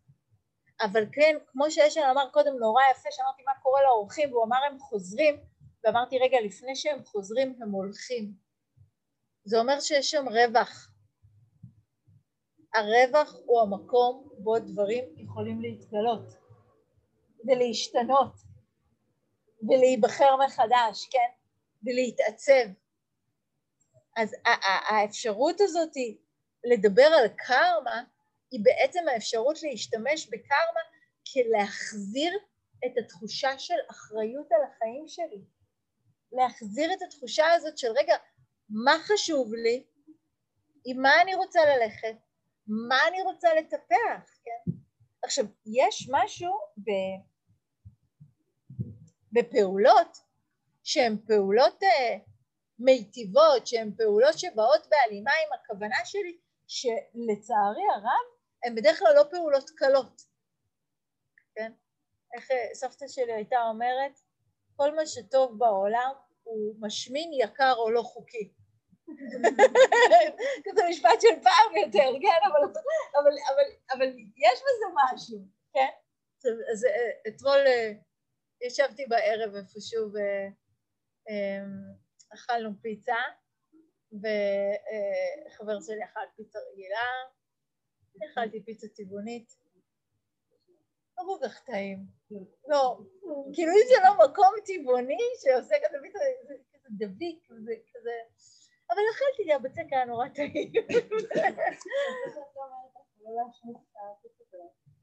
[0.82, 4.80] אבל כן, כמו שאשל אמר קודם נורא יפה, שאמרתי מה קורה לאורחים, והוא אמר הם
[4.80, 5.38] חוזרים,
[5.84, 8.34] ואמרתי רגע, לפני שהם חוזרים הם הולכים.
[9.46, 10.90] זה אומר שיש שם רווח.
[12.74, 16.34] הרווח הוא המקום בו דברים יכולים להתגלות
[17.48, 18.34] ולהשתנות
[19.70, 21.30] ולהיבחר מחדש, כן?
[21.84, 22.74] ולהתעצב.
[24.18, 24.36] אז
[24.90, 25.92] האפשרות הזאת
[26.64, 28.04] לדבר על קרמה
[28.52, 30.82] היא בעצם האפשרות להשתמש בקרמה
[31.34, 32.34] כלהחזיר
[32.86, 35.42] את התחושה של אחריות על החיים שלי.
[36.32, 38.16] להחזיר את התחושה הזאת של רגע,
[38.70, 39.84] מה חשוב לי?
[40.86, 42.16] עם מה אני רוצה ללכת?
[42.68, 44.72] מה אני רוצה לטפח, כן?
[45.24, 46.90] עכשיו, יש משהו ב...
[49.34, 50.18] בפעולות
[50.84, 51.88] שהן פעולות uh,
[52.80, 59.70] מיטיבות, שהן פעולות שבאות בהלימה עם הכוונה שלי, שלצערי הרב הן בדרך כלל לא פעולות
[59.70, 60.22] קלות,
[61.56, 61.72] כן?
[62.34, 64.20] איך אה, סבתא שלי הייתה אומרת,
[64.76, 66.12] כל מה שטוב בעולם
[66.44, 68.54] הוא משמין, יקר או לא חוקי.
[70.66, 72.50] כזה משפט של פעם יותר, כן?
[72.52, 72.64] אבל,
[73.22, 75.40] אבל, אבל, אבל יש בזה משהו,
[75.74, 75.90] כן?
[76.72, 77.92] אז אה, אתמול אה,
[78.64, 80.12] ישבתי בערב איפשהו
[82.32, 83.18] ואכלנו פיצה
[84.12, 87.08] וחבר שלי אכל פיצה רגילה
[88.32, 89.64] אכלתי פיצה צבעונית.
[91.18, 92.06] לא כל כך טעים.
[92.68, 93.00] לא,
[93.54, 98.12] כאילו אם זה לא מקום טבעוני שעושה כזה פיצה, זה כזה דביק, זה כזה...
[98.90, 100.72] אבל אכלתי גם בצק היה נורא טעים.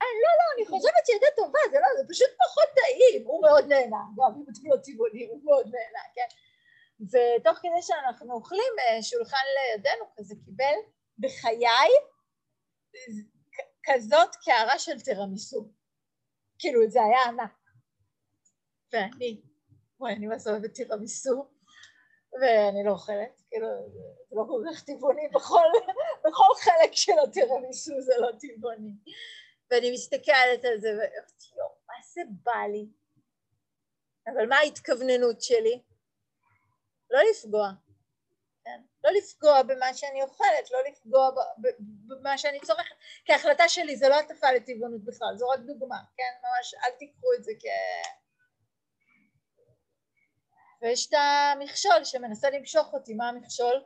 [0.03, 3.65] לא, לא, אני חושבת שהיא הייתה טובה, זה לא, זה פשוט פחות טעים, הוא מאוד
[3.65, 6.29] נהנה, גם אם אתם לא צבעונים, הוא מאוד נהנה, כן?
[7.01, 10.75] ותוך כדי שאנחנו אוכלים, שולחן לידינו כזה קיבל
[11.19, 11.67] בחיי
[13.83, 15.69] כזאת קערה של תירמיסו.
[16.59, 17.53] כאילו זה היה ענק.
[18.93, 19.41] ואני,
[20.01, 21.47] וואי, אני ממש אוהבת תירמיסו,
[22.41, 23.67] ואני לא אוכלת, כאילו
[24.29, 25.69] זה לא כל כך טבעוני בכל,
[26.25, 28.93] בכל חלק של התירמיסו זה לא טבעוני.
[29.71, 32.87] ואני מסתכלת על זה ואומרת, יואו, מה זה בא לי?
[34.27, 35.83] אבל מה ההתכווננות שלי?
[37.11, 37.71] לא לפגוע.
[38.65, 38.81] כן?
[39.05, 41.31] לא לפגוע במה שאני אוכלת, לא לפגוע
[42.07, 46.33] במה שאני צורכת, כי ההחלטה שלי זה לא הטפה לטבעונות בכלל, זו רק דוגמה, כן?
[46.43, 47.65] ממש אל תיקחו את זה כ...
[50.83, 53.85] ויש את המכשול שמנסה למשוך אותי, מה המכשול?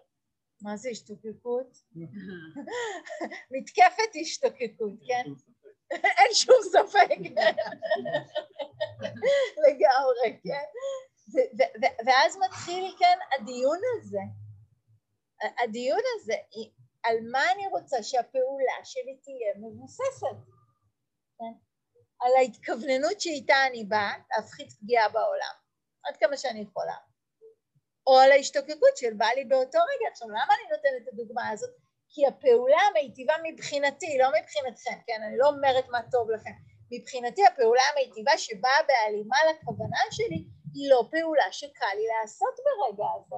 [0.63, 1.79] מה זה השתוקקות?
[3.53, 5.25] מתקפת השתוקקות, כן?
[6.19, 7.19] אין שום ספק,
[9.67, 10.65] לגמרי, כן?
[12.07, 14.21] ואז מתחיל, כן, הדיון הזה,
[15.63, 16.35] הדיון הזה,
[17.03, 20.37] על מה אני רוצה שהפעולה שלי תהיה מבוססת,
[21.39, 21.53] כן?
[22.21, 25.55] על ההתכווננות שאיתה אני באה להפחית פגיעה בעולם,
[26.05, 26.97] עד כמה שאני יכולה,
[28.07, 30.11] או על ההשתוקקות של בא לי באותו רגע.
[30.11, 31.71] עכשיו למה אני נותנת את הדוגמה הזאת?
[32.15, 35.23] כי הפעולה המיטיבה מבחינתי, לא מבחינתכם, כן?
[35.23, 36.51] אני לא אומרת מה טוב לכם.
[36.91, 43.37] מבחינתי הפעולה המיטיבה שבאה בהלימה לכוונה שלי היא לא פעולה שקל לי לעשות ברגע הזה.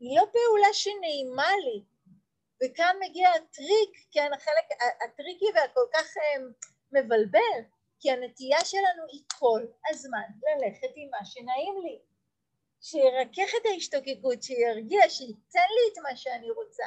[0.00, 1.84] היא לא פעולה שנעימה לי.
[2.60, 4.66] וכאן מגיע הטריק, כן, החלק
[5.04, 7.58] הטריקי והכל כך um, מבלבל,
[8.00, 11.98] כי הנטייה שלנו היא כל הזמן ללכת עם מה שנעים לי.
[12.80, 16.86] שירכך את ההשתוקקות, שירגיע, שייתן לי את מה שאני רוצה.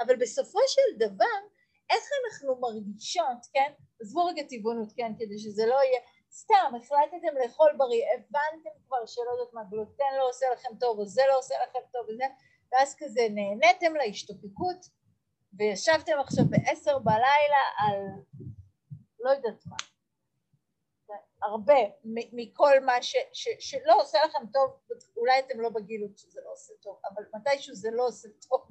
[0.00, 1.38] אבל בסופו של דבר,
[1.90, 3.72] איך אנחנו מרגישות, כן?
[4.00, 5.12] עזבו רגע טבעונות, כן?
[5.18, 10.28] כדי שזה לא יהיה סתם, החלטתם לאכול בריא, הבנתם כבר שלא יודעת מה, גלוטן לא
[10.28, 12.24] עושה לכם טוב, או זה לא עושה לכם טוב, וזה,
[12.72, 14.86] ואז כזה נהניתם להשתוקקות,
[15.58, 18.00] וישבתם עכשיו בעשר בלילה על
[19.20, 19.76] לא יודעת מה,
[21.42, 21.74] הרבה
[22.32, 24.70] מכל מה ש, ש, שלא עושה לכם טוב,
[25.16, 28.68] אולי אתם לא בגיל שזה לא עושה טוב, אבל מתישהו זה לא עושה טוב,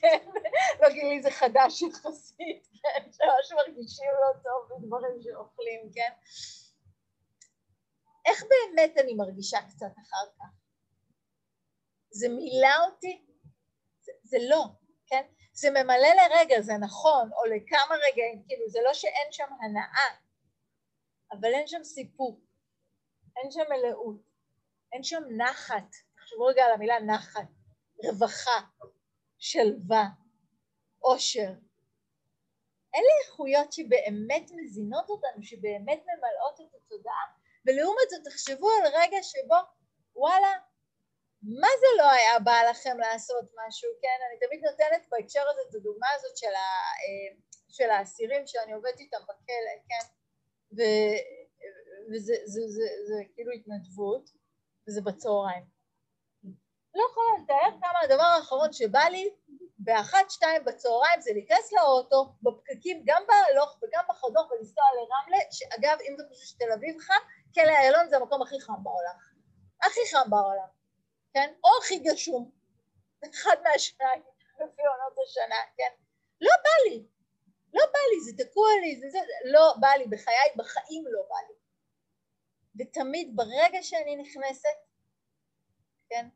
[0.00, 0.18] כן?
[0.80, 3.12] לא גילי זה חדש יחסית, כן?
[3.12, 6.12] שממש מרגישים לא טוב בדברים שאוכלים, כן?
[8.26, 10.44] איך באמת אני מרגישה קצת אחר כך?
[12.10, 13.26] זה מילא אותי?
[14.00, 14.64] זה, זה לא,
[15.06, 15.24] כן?
[15.52, 20.16] זה ממלא לרגע, זה נכון, או לכמה רגעים, כאילו זה לא שאין שם הנאה,
[21.32, 22.40] אבל אין שם סיפוק,
[23.36, 24.20] אין שם מלאות,
[24.92, 27.48] אין שם נחת, תחשבו רגע על המילה נחת,
[28.04, 28.60] רווחה,
[29.44, 30.04] שלווה,
[30.98, 31.52] עושר.
[32.94, 37.24] אלה איכויות שבאמת מזינות אותנו, שבאמת ממלאות את התודעה,
[37.66, 39.56] ולעומת זאת תחשבו על רגע שבו
[40.16, 40.52] וואלה
[41.42, 44.18] מה זה לא היה בא לכם לעשות משהו, כן?
[44.28, 46.68] אני תמיד נותנת בהקשר הזה את הדוגמה הזאת של, ה,
[47.02, 47.36] אה,
[47.68, 50.06] של האסירים שאני עובדת איתם בכלא, כן?
[50.76, 50.80] ו,
[52.10, 54.30] וזה זה, זה, זה, זה כאילו התנדבות,
[54.88, 55.73] וזה בצהריים.
[56.94, 59.30] לא יכולה לתאר כמה הדבר האחרון שבא לי
[59.78, 66.14] באחת שתיים בצהריים זה להיכנס לאוטו, בפקקים, גם בהלוך וגם בחזור ולנסוע לרמלה, שאגב אם
[66.16, 67.20] זה חושב שתל אביב חם,
[67.54, 69.14] כלא איילון זה המקום הכי חם בעולם.
[69.82, 70.68] הכי חם בעולם.
[71.34, 71.54] כן?
[71.64, 72.50] או הכי גשום,
[73.24, 74.22] אחד מהשניים,
[74.54, 75.92] לפי עונות השנה, כן?
[76.40, 77.06] לא בא לי,
[77.74, 81.36] לא בא לי, זה תקוע לי, זה זה, לא בא לי, בחיי, בחיים לא בא
[81.48, 81.54] לי.
[82.78, 84.78] ותמיד ברגע שאני נכנסת,
[86.08, 86.28] כן?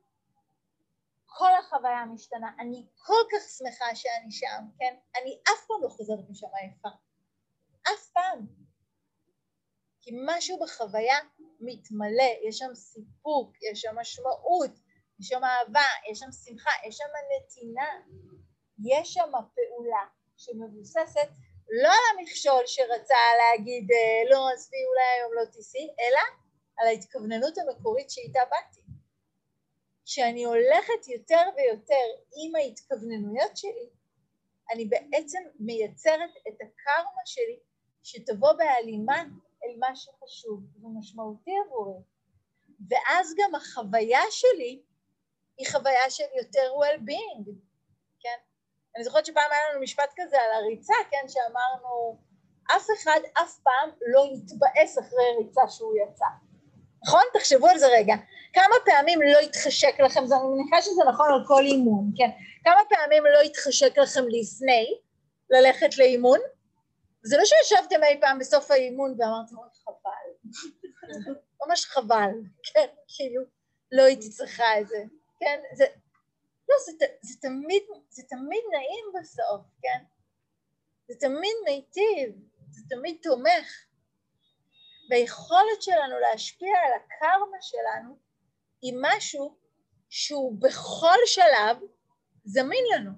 [1.39, 4.95] כל החוויה משתנה, אני כל כך שמחה שאני שם, כן?
[5.21, 6.89] אני אף פעם לא חוזרת משם עייפה,
[7.83, 8.47] אף פעם.
[10.01, 11.19] כי משהו בחוויה
[11.61, 14.71] מתמלא, יש שם סיפוק, יש שם משמעות,
[15.21, 17.91] יש שם אהבה, יש שם שמחה, יש שם נתינה,
[18.79, 20.05] יש שם פעולה
[20.37, 21.29] שמבוססת
[21.83, 26.21] לא על המכשול שרצה להגיד אה, לא עזבי אולי היום לא תיסעי, אלא
[26.79, 28.88] על ההתכווננות המקורית שאיתה באתי.
[30.09, 33.89] כשאני הולכת יותר ויותר עם ההתכווננויות שלי,
[34.73, 37.59] אני בעצם מייצרת את הקרמה שלי
[38.03, 39.23] שתבוא בהלימה
[39.65, 42.01] אל מה שחשוב ומשמעותי עבורי.
[42.91, 44.83] ואז גם החוויה שלי
[45.59, 47.51] היא חוויה של יותר well-being,
[48.21, 48.39] כן?
[48.97, 51.29] אני זוכרת שפעם היה לנו משפט כזה על הריצה, כן?
[51.29, 52.19] שאמרנו,
[52.77, 56.27] אף אחד אף פעם לא יתבאס אחרי ריצה שהוא יצא.
[57.07, 57.23] נכון?
[57.35, 58.15] תחשבו על זה רגע.
[58.59, 62.31] כמה פעמים לא יתחשק לכם, אני מניחה שזה נכון על כל אימון, כן?
[62.65, 64.99] כמה פעמים לא יתחשק לכם לפני
[65.51, 66.39] ללכת לאימון?
[67.23, 70.51] זה לא שישבתם אי פעם בסוף האימון ואמרתם, אוי חבל,
[71.67, 72.31] ממש חבל,
[72.73, 73.43] כן, כאילו,
[73.93, 75.05] לא הייתי צריכה את זה.
[75.41, 75.61] כן?
[75.75, 75.85] זה,
[76.69, 80.05] לא, זה, זה, תמיד, זה תמיד נעים בסוף, כן?
[81.09, 82.35] זה תמיד מיטיב,
[82.71, 83.85] זה תמיד תומך.
[85.11, 88.28] והיכולת שלנו להשפיע על הקרמה שלנו
[88.83, 89.59] היא משהו
[90.09, 91.77] שהוא בכל שלב
[92.45, 93.11] זמין לנו.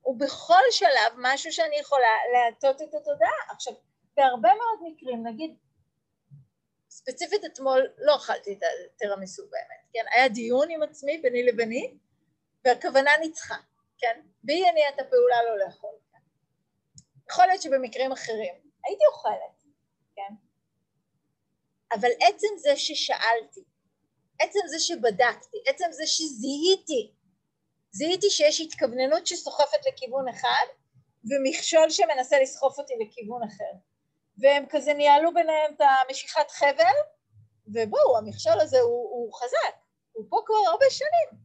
[0.00, 3.52] הוא בכל שלב משהו שאני יכולה להטות את התודעה.
[3.54, 3.72] עכשיו,
[4.16, 5.56] בהרבה מאוד מקרים, נגיד
[6.90, 8.58] ספציפית אתמול לא אכלתי את
[8.94, 10.04] התרמיסו באמת, כן?
[10.12, 11.98] היה דיון עם עצמי ביני לביני
[12.64, 13.56] והכוונה ניצחה,
[13.98, 14.20] כן?
[14.42, 16.18] בי הניע את הפעולה לא לאכול, כן?
[17.30, 19.64] יכול להיות שבמקרים אחרים הייתי אוכלת,
[20.16, 20.34] כן?
[21.94, 23.64] אבל עצם זה ששאלתי,
[24.38, 27.12] עצם זה שבדקתי, עצם זה שזיהיתי,
[27.90, 30.66] זיהיתי שיש התכווננות שסוחפת לכיוון אחד
[31.24, 33.72] ומכשול שמנסה לסחוף אותי לכיוון אחר.
[34.38, 36.96] והם כזה ניהלו ביניהם את המשיכת חבל,
[37.66, 39.76] ובואו, המכשול הזה הוא, הוא חזק,
[40.12, 41.40] הוא פה כבר הרבה שנים.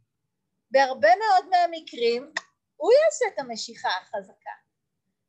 [0.71, 2.33] בהרבה מאוד מהמקרים
[2.75, 4.51] הוא יעשה את המשיכה החזקה,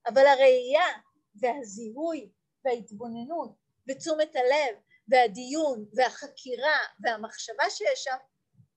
[0.06, 0.86] אבל הראייה
[1.34, 2.30] והזיהוי
[2.64, 3.50] וההתבוננות
[3.88, 4.76] ותשומת הלב
[5.08, 8.16] והדיון והחקירה והמחשבה שיש שם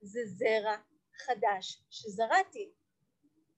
[0.02, 0.78] זה זרע
[1.26, 2.72] חדש שזרעתי.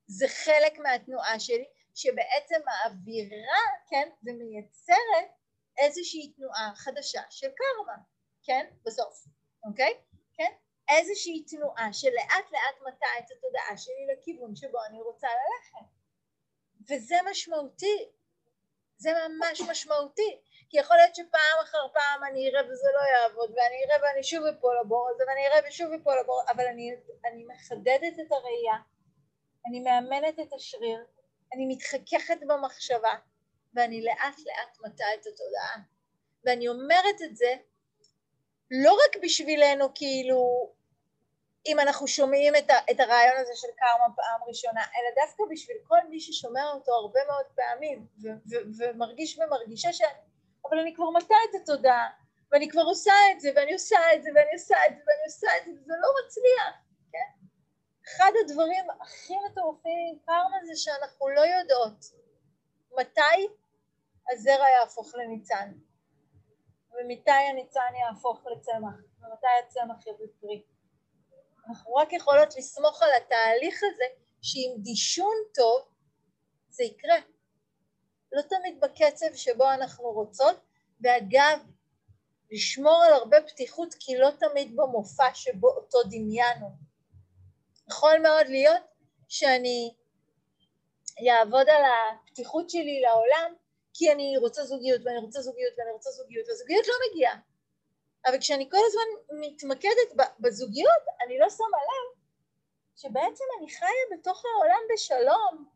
[0.07, 1.65] זה חלק מהתנועה שלי
[1.95, 3.59] שבעצם מעבירה,
[3.89, 5.29] כן, ומייצרת
[5.77, 7.97] איזושהי תנועה חדשה של קרמה,
[8.43, 9.25] כן, בסוף,
[9.63, 9.93] אוקיי?
[10.33, 10.51] כן?
[10.89, 15.87] איזושהי תנועה שלאט לאט מטה את התודעה שלי לכיוון שבו אני רוצה ללכת.
[16.89, 18.09] וזה משמעותי,
[18.97, 23.85] זה ממש משמעותי, כי יכול להיות שפעם אחר פעם אני אראה וזה לא יעבוד, ואני
[23.85, 26.91] אראה ואני שוב אפול לבור הזה, ואני אראה ושוב אפול לבור, אבל אני,
[27.25, 28.75] אני מחדדת את הראייה,
[29.67, 31.05] אני מאמנת את השריר,
[31.53, 33.13] אני מתחככת במחשבה,
[33.73, 35.75] ואני לאט לאט מטה את התודעה.
[36.45, 37.55] ואני אומרת את זה
[38.71, 40.71] לא רק בשבילנו, כאילו,
[41.65, 45.77] אם אנחנו שומעים את, ה, את הרעיון הזה של קרמה פעם ראשונה, אלא דווקא בשביל
[45.87, 50.01] כל מי ששומע אותו הרבה מאוד פעמים, ו, ו, ומרגיש ומרגישה ש...
[50.69, 52.09] אבל אני כבר מטה את התודעה,
[52.51, 55.47] ואני כבר עושה את זה, ואני עושה את זה, ואני עושה את זה, ואני עושה
[55.57, 56.75] את זה, וזה לא מצליח,
[57.11, 57.29] כן?
[58.07, 62.05] אחד הדברים הכי מטורפים עם קרמה זה שאנחנו לא יודעות
[62.99, 63.47] מתי
[64.31, 65.71] הזרע יהפוך לניצן,
[66.91, 70.63] ומתי הניצן יהפוך לצמח, ומתי הצמח יביא פרי.
[71.69, 74.03] אנחנו רק יכולות לסמוך על התהליך הזה,
[74.41, 75.81] שעם דישון טוב
[76.69, 77.17] זה יקרה.
[78.31, 80.55] לא תמיד בקצב שבו אנחנו רוצות,
[81.01, 81.59] ואגב,
[82.51, 86.69] לשמור על הרבה פתיחות כי לא תמיד במופע שבו אותו דמיינו.
[87.89, 88.81] יכול מאוד להיות
[89.27, 89.93] שאני
[91.29, 93.53] אעבוד על הפתיחות שלי לעולם
[93.93, 97.39] כי אני רוצה זוגיות ואני רוצה זוגיות ואני רוצה זוגיות והזוגיות לא מגיעה.
[98.25, 102.19] אבל כשאני כל הזמן מתמקדת בזוגיות אני לא שמה לב
[102.95, 105.69] שבעצם אני חיה בתוך העולם בשלום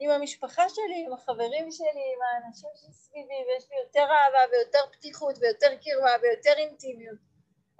[0.00, 5.34] עם המשפחה שלי, עם החברים שלי, עם האנשים שסביבי ויש לי יותר אהבה ויותר פתיחות
[5.40, 7.18] ויותר קרבה ויותר אינטימיות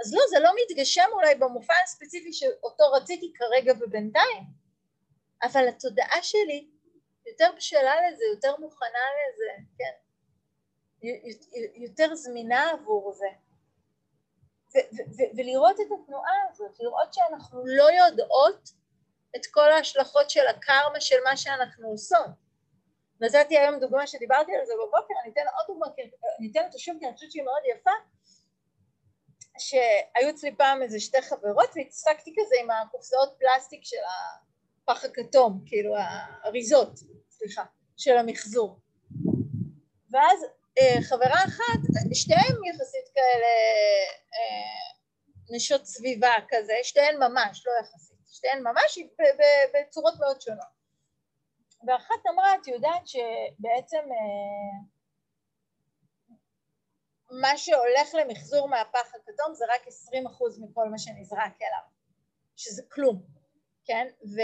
[0.01, 4.43] אז לא, זה לא מתגשם אולי במופע הספציפי שאותו רציתי כרגע ובינתיים
[5.43, 6.69] אבל התודעה שלי
[7.27, 8.99] יותר בשלה לזה, יותר מוכנה
[9.29, 9.93] לזה, כן,
[11.75, 13.27] יותר זמינה עבור זה.
[15.37, 18.71] ולראות את התנועה הזאת, לראות שאנחנו לא יודעות
[19.37, 22.27] את כל ההשלכות של הקרמה של מה שאנחנו עושות.
[23.21, 25.87] נתתי היום דוגמה שדיברתי על זה בבוקר, אני אתן עוד דוגמה,
[26.39, 27.91] אני אתן אותה שוב כי אני חושבת שהיא מאוד יפה,
[29.59, 33.97] שהיו אצלי פעם איזה שתי חברות והצחקתי כזה עם הקופסאות פלסטיק של
[34.83, 36.99] הפח הכתום, כאילו האריזות.
[37.31, 37.65] סליחה,
[37.97, 38.79] של המחזור.
[40.11, 40.45] ואז
[40.79, 41.81] אה, חברה אחת,
[42.15, 43.55] שתיהן יחסית כאלה
[44.35, 44.95] אה,
[45.51, 48.14] נשות סביבה כזה, שתיהן ממש, לא יחסית,
[48.45, 48.99] שתיהן ממש
[49.75, 50.75] בצורות מאוד שונות.
[51.87, 54.85] ואחת אמרה, את יודעת שבעצם אה,
[57.31, 59.91] מה שהולך למחזור מהפח הכתום זה רק 20%
[60.61, 61.85] מכל מה שנזרק אליו,
[62.57, 63.23] שזה כלום,
[63.85, 64.09] כן?
[64.25, 64.41] ו...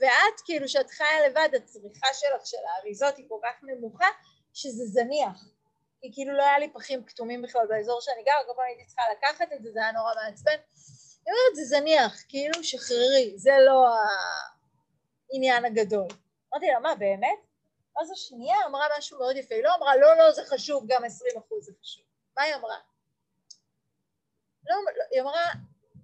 [0.00, 4.06] ואת כאילו שאת חיה לבד הצריכה שלך של האריזות היא כל כך נמוכה
[4.52, 5.44] שזה זניח
[6.00, 9.02] כי כאילו לא היה לי פחים כתומים בכלל באזור שאני גרה, כל פעם הייתי צריכה
[9.12, 10.56] לקחת את זה, זה היה נורא מעצבן
[11.26, 13.86] היא אומרת זה זניח, כאילו שחררי, זה לא
[15.32, 16.08] העניין הגדול
[16.52, 17.38] אמרתי לה מה באמת?
[18.00, 21.38] אז השנייה אמרה משהו מאוד יפה, היא לא אמרה לא לא זה חשוב, גם עשרים
[21.38, 22.04] אחוז זה חשוב
[22.36, 22.76] מה היא אמרה?
[24.68, 25.46] לא, לא, היא אמרה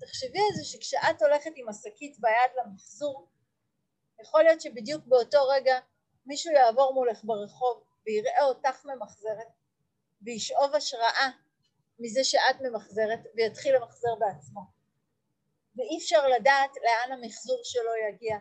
[0.01, 3.29] תחשבי על זה שכשאת הולכת עם השקית ביד למחזור
[4.23, 5.79] יכול להיות שבדיוק באותו רגע
[6.27, 9.49] מישהו יעבור מולך ברחוב ויראה אותך ממחזרת
[10.23, 11.31] וישאוב השראה
[11.99, 14.82] מזה שאת ממחזרת ויתחיל למחזר בעצמו
[15.77, 18.37] ואי אפשר לדעת לאן המחזור שלו יגיע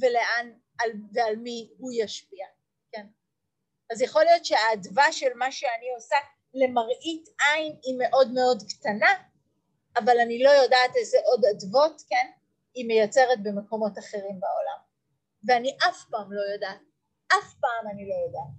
[0.00, 2.46] ולאן על, ועל מי הוא ישפיע,
[2.92, 3.06] כן?
[3.92, 6.16] אז יכול להיות שהאדווה של מה שאני עושה
[6.54, 9.14] למראית עין היא מאוד מאוד קטנה
[9.96, 12.30] אבל אני לא יודעת איזה עוד אדוות, כן?
[12.74, 14.78] היא מייצרת במקומות אחרים בעולם
[15.44, 16.80] ואני אף פעם לא יודעת,
[17.28, 18.52] אף פעם אני לא יודעת.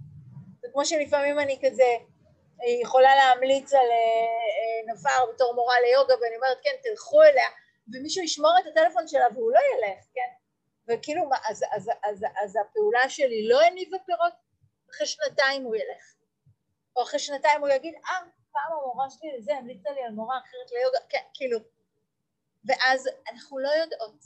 [0.60, 1.96] זה כמו שלפעמים אני כזה
[2.82, 7.48] יכולה להמליץ על אה, אה, נפר בתור מורה ליוגה ואני אומרת כן תלכו אליה
[7.92, 10.30] ומישהו ישמור את הטלפון שלה והוא לא ילך, כן?
[10.88, 14.32] וכאילו מה, אז, אז, אז, אז הפעולה שלי לא הניבה פירות,
[14.90, 16.14] אחרי שנתיים הוא ילך.
[16.96, 18.20] או אחרי שנתיים הוא יגיד אה
[18.52, 21.58] פעם המורה שלי לזה המליצה לי על מורה אחרת ליוגה, כן, כאילו
[22.64, 24.24] ואז אנחנו לא יודעות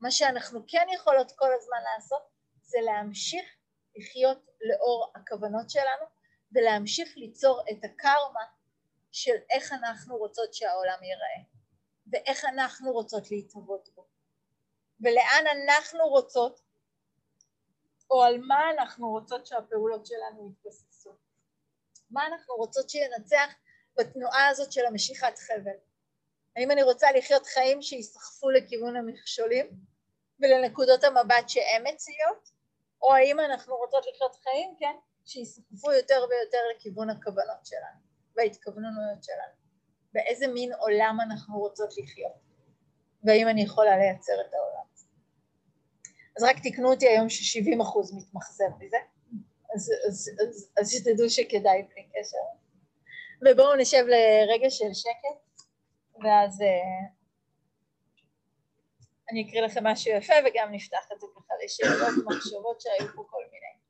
[0.00, 2.22] מה שאנחנו כן יכולות כל הזמן לעשות
[2.62, 3.44] זה להמשיך
[3.96, 6.06] לחיות לאור הכוונות שלנו
[6.52, 8.44] ולהמשיך ליצור את הקרמה
[9.12, 11.51] של איך אנחנו רוצות שהעולם ייראה
[12.12, 14.06] ואיך אנחנו רוצות להתהוות בו.
[15.00, 16.60] ולאן אנחנו רוצות
[18.10, 21.10] או על מה אנחנו רוצות שהפעולות שלנו יתבססו.
[22.10, 23.52] מה אנחנו רוצות שינצח
[23.96, 25.76] בתנועה הזאת של המשיכת חבל.
[26.56, 29.70] האם אני רוצה לחיות חיים שיסחפו לכיוון המכשולים
[30.40, 32.50] ולנקודות המבט שהן מציעות,
[33.02, 38.00] או האם אנחנו רוצות לחיות חיים, כן, שיסחפו יותר ויותר לכיוון הכוונות שלנו
[38.36, 39.61] וההתכווננויות שלנו,
[40.12, 42.32] באיזה מין עולם אנחנו רוצות לחיות,
[43.24, 45.06] והאם אני יכולה לייצר את העולם הזה.
[46.36, 48.96] אז רק תקנו אותי היום ש-70 אחוז מתמחזר מזה,
[49.74, 52.38] אז, אז, אז, אז שתדעו שכדאי בלי קשר.
[53.42, 55.66] ובואו נשב לרגע של שקט,
[56.24, 56.62] ואז...
[56.62, 57.22] אה,
[59.30, 63.42] אני אקריא לכם משהו יפה וגם נפתח את זה ככה לשאלות, מחשבות שהיו פה כל
[63.52, 63.81] מיני.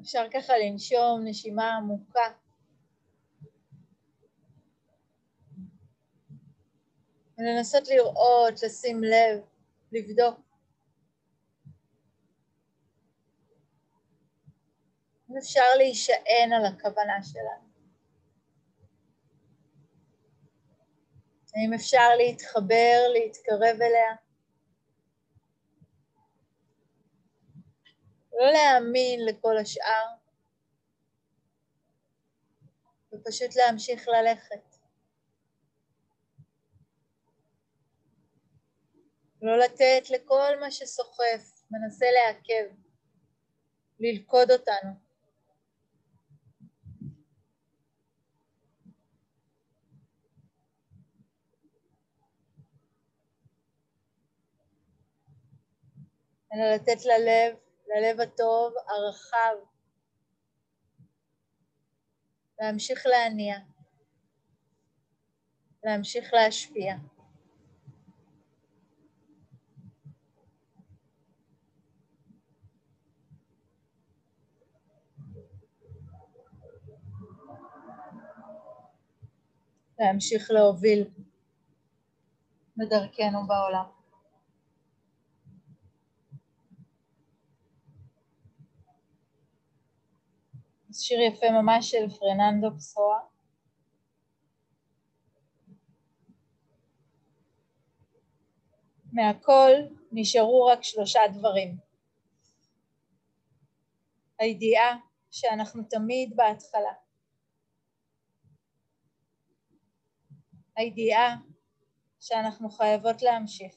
[0.00, 2.32] אפשר ככה לנשום נשימה עמוקה.
[7.38, 9.40] ולנסות לראות, לשים לב,
[9.92, 10.40] לבדוק.
[15.30, 17.66] אם אפשר להישען על הכוונה שלנו.
[21.54, 24.25] האם אפשר להתחבר, להתקרב אליה?
[28.36, 30.06] לא להאמין לכל השאר,
[33.12, 34.76] ופשוט להמשיך ללכת.
[39.42, 42.74] לא לתת לכל מה שסוחף, מנסה לעכב,
[44.00, 45.06] ללכוד אותנו.
[56.52, 59.56] אלא לתת ללב ללב הטוב, הרחב,
[62.60, 63.58] להמשיך להניע,
[65.84, 66.94] להמשיך להשפיע.
[79.98, 81.04] להמשיך להוביל
[82.76, 83.84] בדרכנו בעולם.
[90.85, 93.18] זה שיר יפה ממש של פרננדו פסואה.
[99.12, 99.70] מהכל
[100.12, 101.76] נשארו רק שלושה דברים.
[104.38, 104.96] הידיעה
[105.30, 106.92] שאנחנו תמיד בהתחלה.
[110.76, 111.36] הידיעה
[112.20, 113.74] שאנחנו חייבות להמשיך.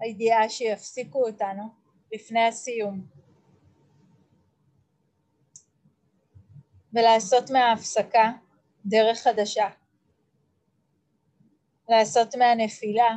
[0.00, 3.06] הידיעה שיפסיקו אותנו לפני הסיום.
[6.92, 8.32] ולעשות מההפסקה
[8.84, 9.68] דרך חדשה.
[11.88, 13.08] לעשות מהנפילה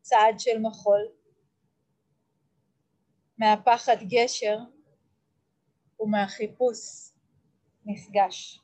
[0.00, 1.08] צעד של מחול,
[3.38, 4.58] מהפחד גשר
[6.00, 6.78] ומהחיפוש
[7.84, 8.60] מפגש.